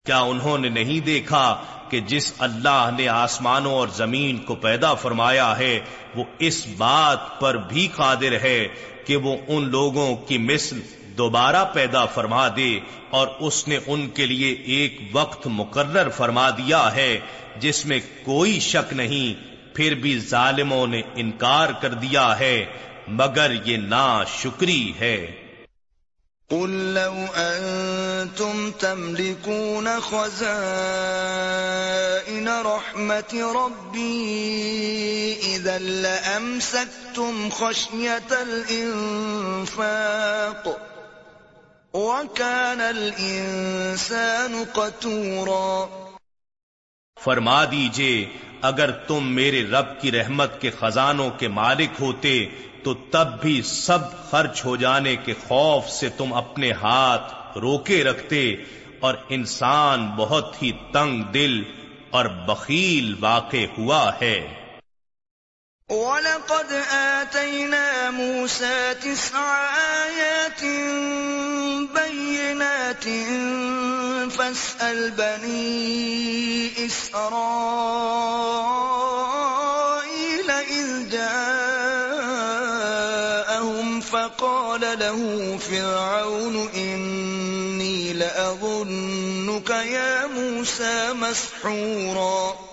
[0.05, 1.43] کیا انہوں نے نہیں دیکھا
[1.89, 5.79] کہ جس اللہ نے آسمانوں اور زمین کو پیدا فرمایا ہے،
[6.15, 8.67] وہ اس بات پر بھی قادر ہے
[9.05, 10.79] کہ وہ ان لوگوں کی مثل
[11.19, 16.95] دوبارہ پیدا فرما دے اور اس نے ان کے لیے ایک وقت مقرر فرما دیا
[16.95, 17.19] ہے
[17.57, 22.65] جس میں کوئی شک نہیں، پھر بھی ظالموں نے انکار کر دیا ہے،
[23.07, 25.31] مگر یہ نا شکری ہے۔
[26.49, 40.88] قل لو أنتم تملكون خزائن رحمة ربي إذا لأمسكتم خشية الإنفاق
[41.93, 45.85] وكان الإنسان قتورا۔
[47.23, 48.25] فرما دیجیے،
[48.61, 52.45] اگر تم میرے رب کی رحمت کے خزانوں کے مالک ہوتے،
[52.83, 58.55] تو تب بھی سب خرچ ہو جانے کے خوف سے تم اپنے ہاتھ روکے رکھتے،
[58.99, 61.63] اور انسان بہت ہی تنگ دل
[62.09, 64.58] اور بخیل واقع ہوا ہے۔
[65.89, 69.41] وَلَقَدْ آتَيْنَا مُوسَى تِسْعَ
[70.05, 70.61] آيَاتٍ
[71.89, 73.03] بَيِّنَاتٍ
[74.37, 77.29] فَاسْأَلْ بَنِي إِسْرَائِيلَ
[80.51, 81.49] إِذْ جَاءَهُمْ
[84.01, 92.68] فَقَالَ لَهُ فِرْعَوْنُ إِنِّي لَأَظُنُّكَ يَا مُوسَى مَسْحُورًا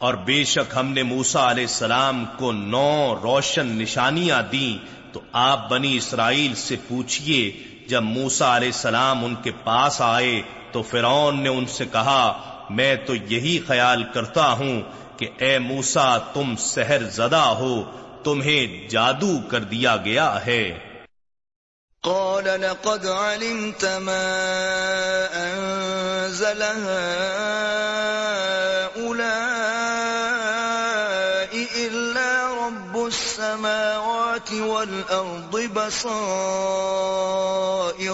[0.00, 4.78] اور بے شک ہم نے موسا علیہ السلام کو نو روشن نشانیاں دیں
[5.12, 7.50] تو آپ بنی اسرائیل سے پوچھئے،
[7.86, 10.42] جب موسا علیہ السلام ان کے پاس آئے
[10.72, 12.22] تو فرعون نے ان سے کہا،
[12.70, 14.82] میں تو یہی خیال کرتا ہوں
[15.16, 17.82] کہ اے موسا تم سحر زدہ ہو،
[18.24, 20.78] تمہیں جادو کر دیا گیا ہے۔
[22.00, 24.22] قال، لقد علمت ما
[25.34, 26.62] انزل
[34.84, 36.20] والأرض بصائر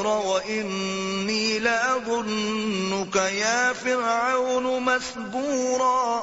[0.07, 6.21] وإني لأظنك يا فرعون مسبورا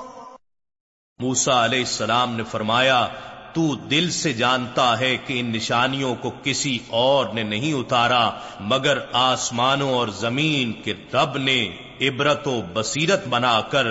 [1.19, 2.99] موسا علیہ السلام نے فرمایا،
[3.53, 8.25] تو دل سے جانتا ہے کہ ان نشانیوں کو کسی اور نے نہیں اتارا،
[8.71, 11.59] مگر آسمانوں اور زمین کے رب نے
[12.01, 13.85] عبرت و بصیرت بنا کر،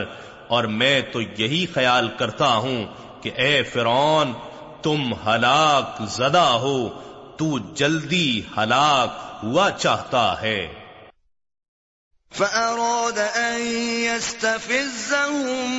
[0.49, 2.81] اور میں تو یہی خیال کرتا ہوں
[3.23, 4.29] کہ اے فرعون
[4.87, 6.89] تم ہلاک زدہ ہو
[7.37, 10.73] تو جلدی ہلاک ہوا چاہتا ہے۔
[12.33, 13.61] فأراد أن
[14.17, 15.71] يستفزهم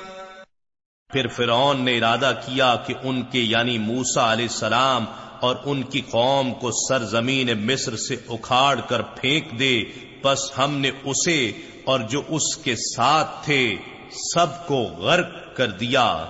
[1.12, 5.04] پھر فرعون نے ارادہ کیا کہ ان کے یعنی موسا علیہ السلام
[5.40, 9.84] اور ان کی قوم کو سرزمین مصر سے اکھاڑ کر پھینک دے
[10.22, 11.52] بس ہم نے اسے
[11.84, 13.76] اور جو اس کے ساتھ تھے
[14.34, 16.26] سب کو غرق کر دیا۔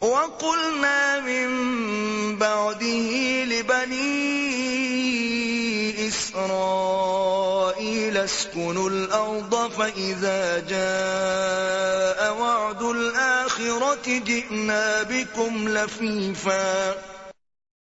[0.00, 16.92] وَقُلْنَا مِن بَعْدِهِ لِبَنِي إِسْرَائِيلَ اسْكُنُوا الْأَرْضَ فَإِذَا جَاءَ وَعْدُ الْآخِرَةِ جِئْنَا بِكُمْ لَفِيفًا۔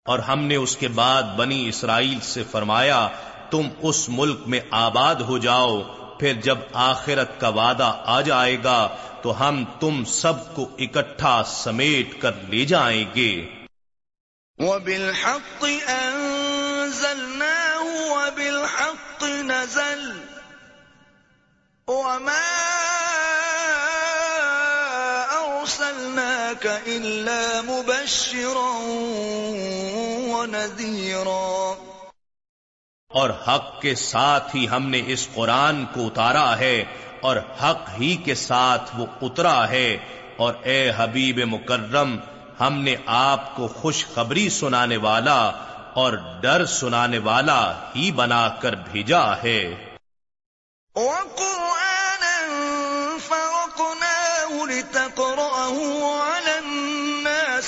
[0.05, 3.09] اور ہم نے اس کے بعد بنی اسرائیل سے فرمایا
[3.51, 8.89] تم اس ملک میں آباد ہو جاؤ۔ پھر جب آخرت کا وعدہ آ جائے گا،
[9.23, 13.51] تو ہم تم سب کو اکٹھا سمیٹ کر لے جائیں گے۔
[14.59, 20.13] وَبِالْحَقِّ أَنزَلْنَاهُ وَبِالْحَقِّ نَزَلْ۔
[21.87, 22.43] وَمَا
[25.33, 28.79] أَرْسَلْنَاكَ إِلَّا مُبَشِّرًا
[30.37, 31.88] وَنَذِيرًا۔
[33.19, 36.85] اور حق کے ساتھ ہی ہم نے اس قرآن کو اتارا ہے،
[37.21, 39.97] اور حق ہی کے ساتھ وہ اترا ہے۔
[40.37, 42.17] اور اے حبیب مکرم،
[42.61, 45.41] ہم نے آپ کو خوشخبری سنانے والا
[45.95, 47.61] اور ڈر سنانے والا
[47.97, 49.63] ہی بنا کر بھیجا ہے۔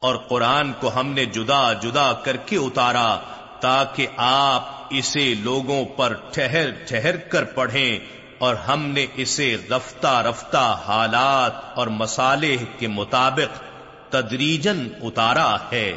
[0.00, 3.18] اور قرآن کو ہم نے جدا جدا کر کے اتارا
[3.60, 7.98] تاکہ آپ اسے لوگوں پر ٹھہر ٹھہر کر پڑھیں
[8.38, 13.62] اور ہم نے اسے رفتہ رفتہ حالات اور مسالے کے مطابق
[14.12, 15.96] تدریجن اتارا ہے۔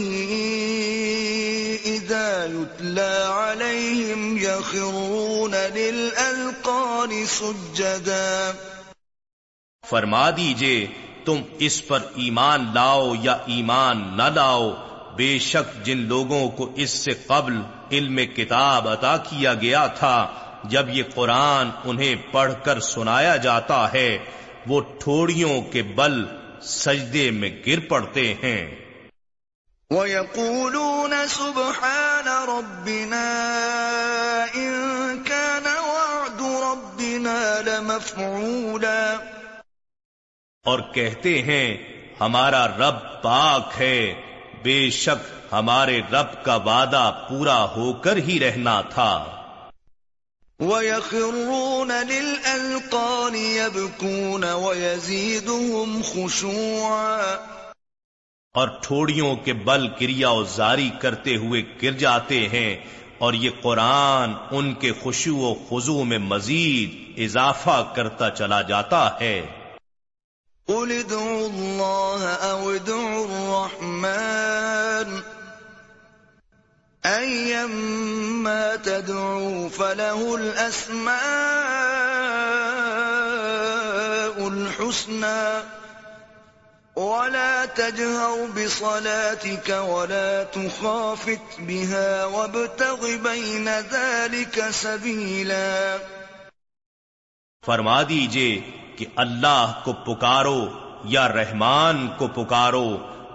[1.84, 8.52] إذا يتلى عليهم يخرون للألقان سجدا۔
[9.90, 10.86] فرما دیجیے،
[11.24, 14.70] تم اس پر ایمان لاؤ یا ایمان نہ لاؤ،
[15.16, 17.60] بے شک جن لوگوں کو اس سے قبل
[17.92, 20.26] علم کتاب عطا کیا گیا تھا،
[20.64, 24.18] جب یہ قرآن انہیں پڑھ کر سنایا جاتا ہے،
[24.66, 26.24] وہ ٹھوڑیوں کے بل
[26.64, 28.74] سجدے میں گر پڑتے ہیں۔
[29.90, 33.26] وَيَقُولُونَ سُبْحَانَ رَبِّنَا
[34.52, 34.72] إِن
[35.26, 39.16] كَانَ وَعْدُ رَبِّنَا لَمَفْعُولًا۔
[40.64, 41.76] اور کہتے ہیں
[42.20, 44.14] ہمارا رب پاک ہے۔
[44.62, 49.43] بے شک ہمارے رب کا وعدہ پورا ہو کر ہی رہنا تھا۔
[50.60, 57.36] وَيَخِرُّونَ لِلْأَلْقَانِ يَبْكُونَ وَيَزِيدُهُمْ خُشُوعًا۔
[58.54, 62.76] اور ٹھوڑیوں کے بل کریا زاری کرتے ہوئے گر جاتے ہیں
[63.18, 69.46] اور یہ قرآن ان کے خوشو و خضو میں مزید اضافہ کرتا چلا جاتا ہے۔
[70.66, 75.33] قل ادعوا الله او ادعوا الرحمن۔
[77.06, 81.14] ايما تدعوا فله الاسماء
[84.48, 85.62] الحسنى
[86.96, 95.96] ولا تجهر بصلاتك ولا تخافت بها وابتغ بين ذلك سبيلا
[97.64, 98.60] فرما دیجیے
[98.96, 100.60] کہ اللہ کو پکارو
[101.04, 102.88] یا رحمان کو پکارو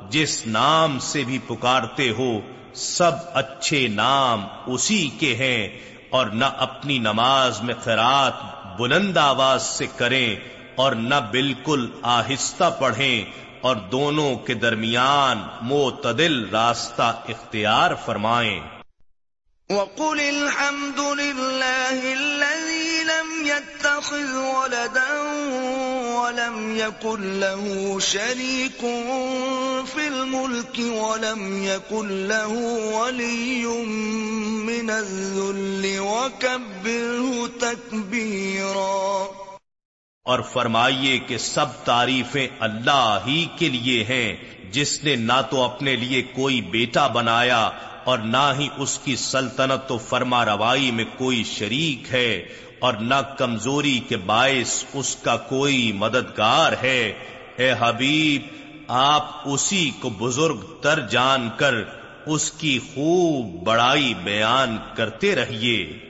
[0.10, 2.40] جس نام سے بھی پکارتے ہو
[2.74, 5.80] سب اچھے نام اسی کے ہیں
[6.10, 8.34] اور نہ اپنی نماز میں خیرات
[8.80, 10.36] بلند آواز سے کریں
[10.76, 13.26] اور نہ بالکل آہستہ پڑھیں
[13.62, 18.60] اور دونوں کے درمیان معتدل راستہ اختیار فرمائیں۔
[19.70, 25.10] وقل الحمد لله الذي لم يتخذ ولدا
[26.30, 28.82] ولم يكن له شريك
[29.94, 32.48] في الملك ولم يكن له
[32.96, 33.66] ولي
[34.68, 39.26] من الذل وكبره تكبيرا
[40.26, 44.36] اور فرمائیے کہ سب تعریفیں اللہ ہی کے لیے ہیں،
[44.72, 47.70] جس نے نہ تو اپنے لیے کوئی بیٹا بنایا
[48.04, 52.32] اور نہ ہی اس کی سلطنت و فرما روائی میں کوئی شریک ہے۔
[52.80, 57.14] اور نہ کمزوری کے باعث اس کا کوئی مددگار ہے۔
[57.56, 58.42] اے حبیب
[58.88, 61.76] آپ اسی کو بزرگ تر جان کر
[62.26, 66.10] اس کی خوب بڑائی بیان کرتے رہیے۔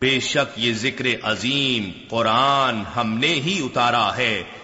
[0.00, 4.42] بے شک یہ ذکر عظیم قرآن ہم نے ہی اتارا ہے۔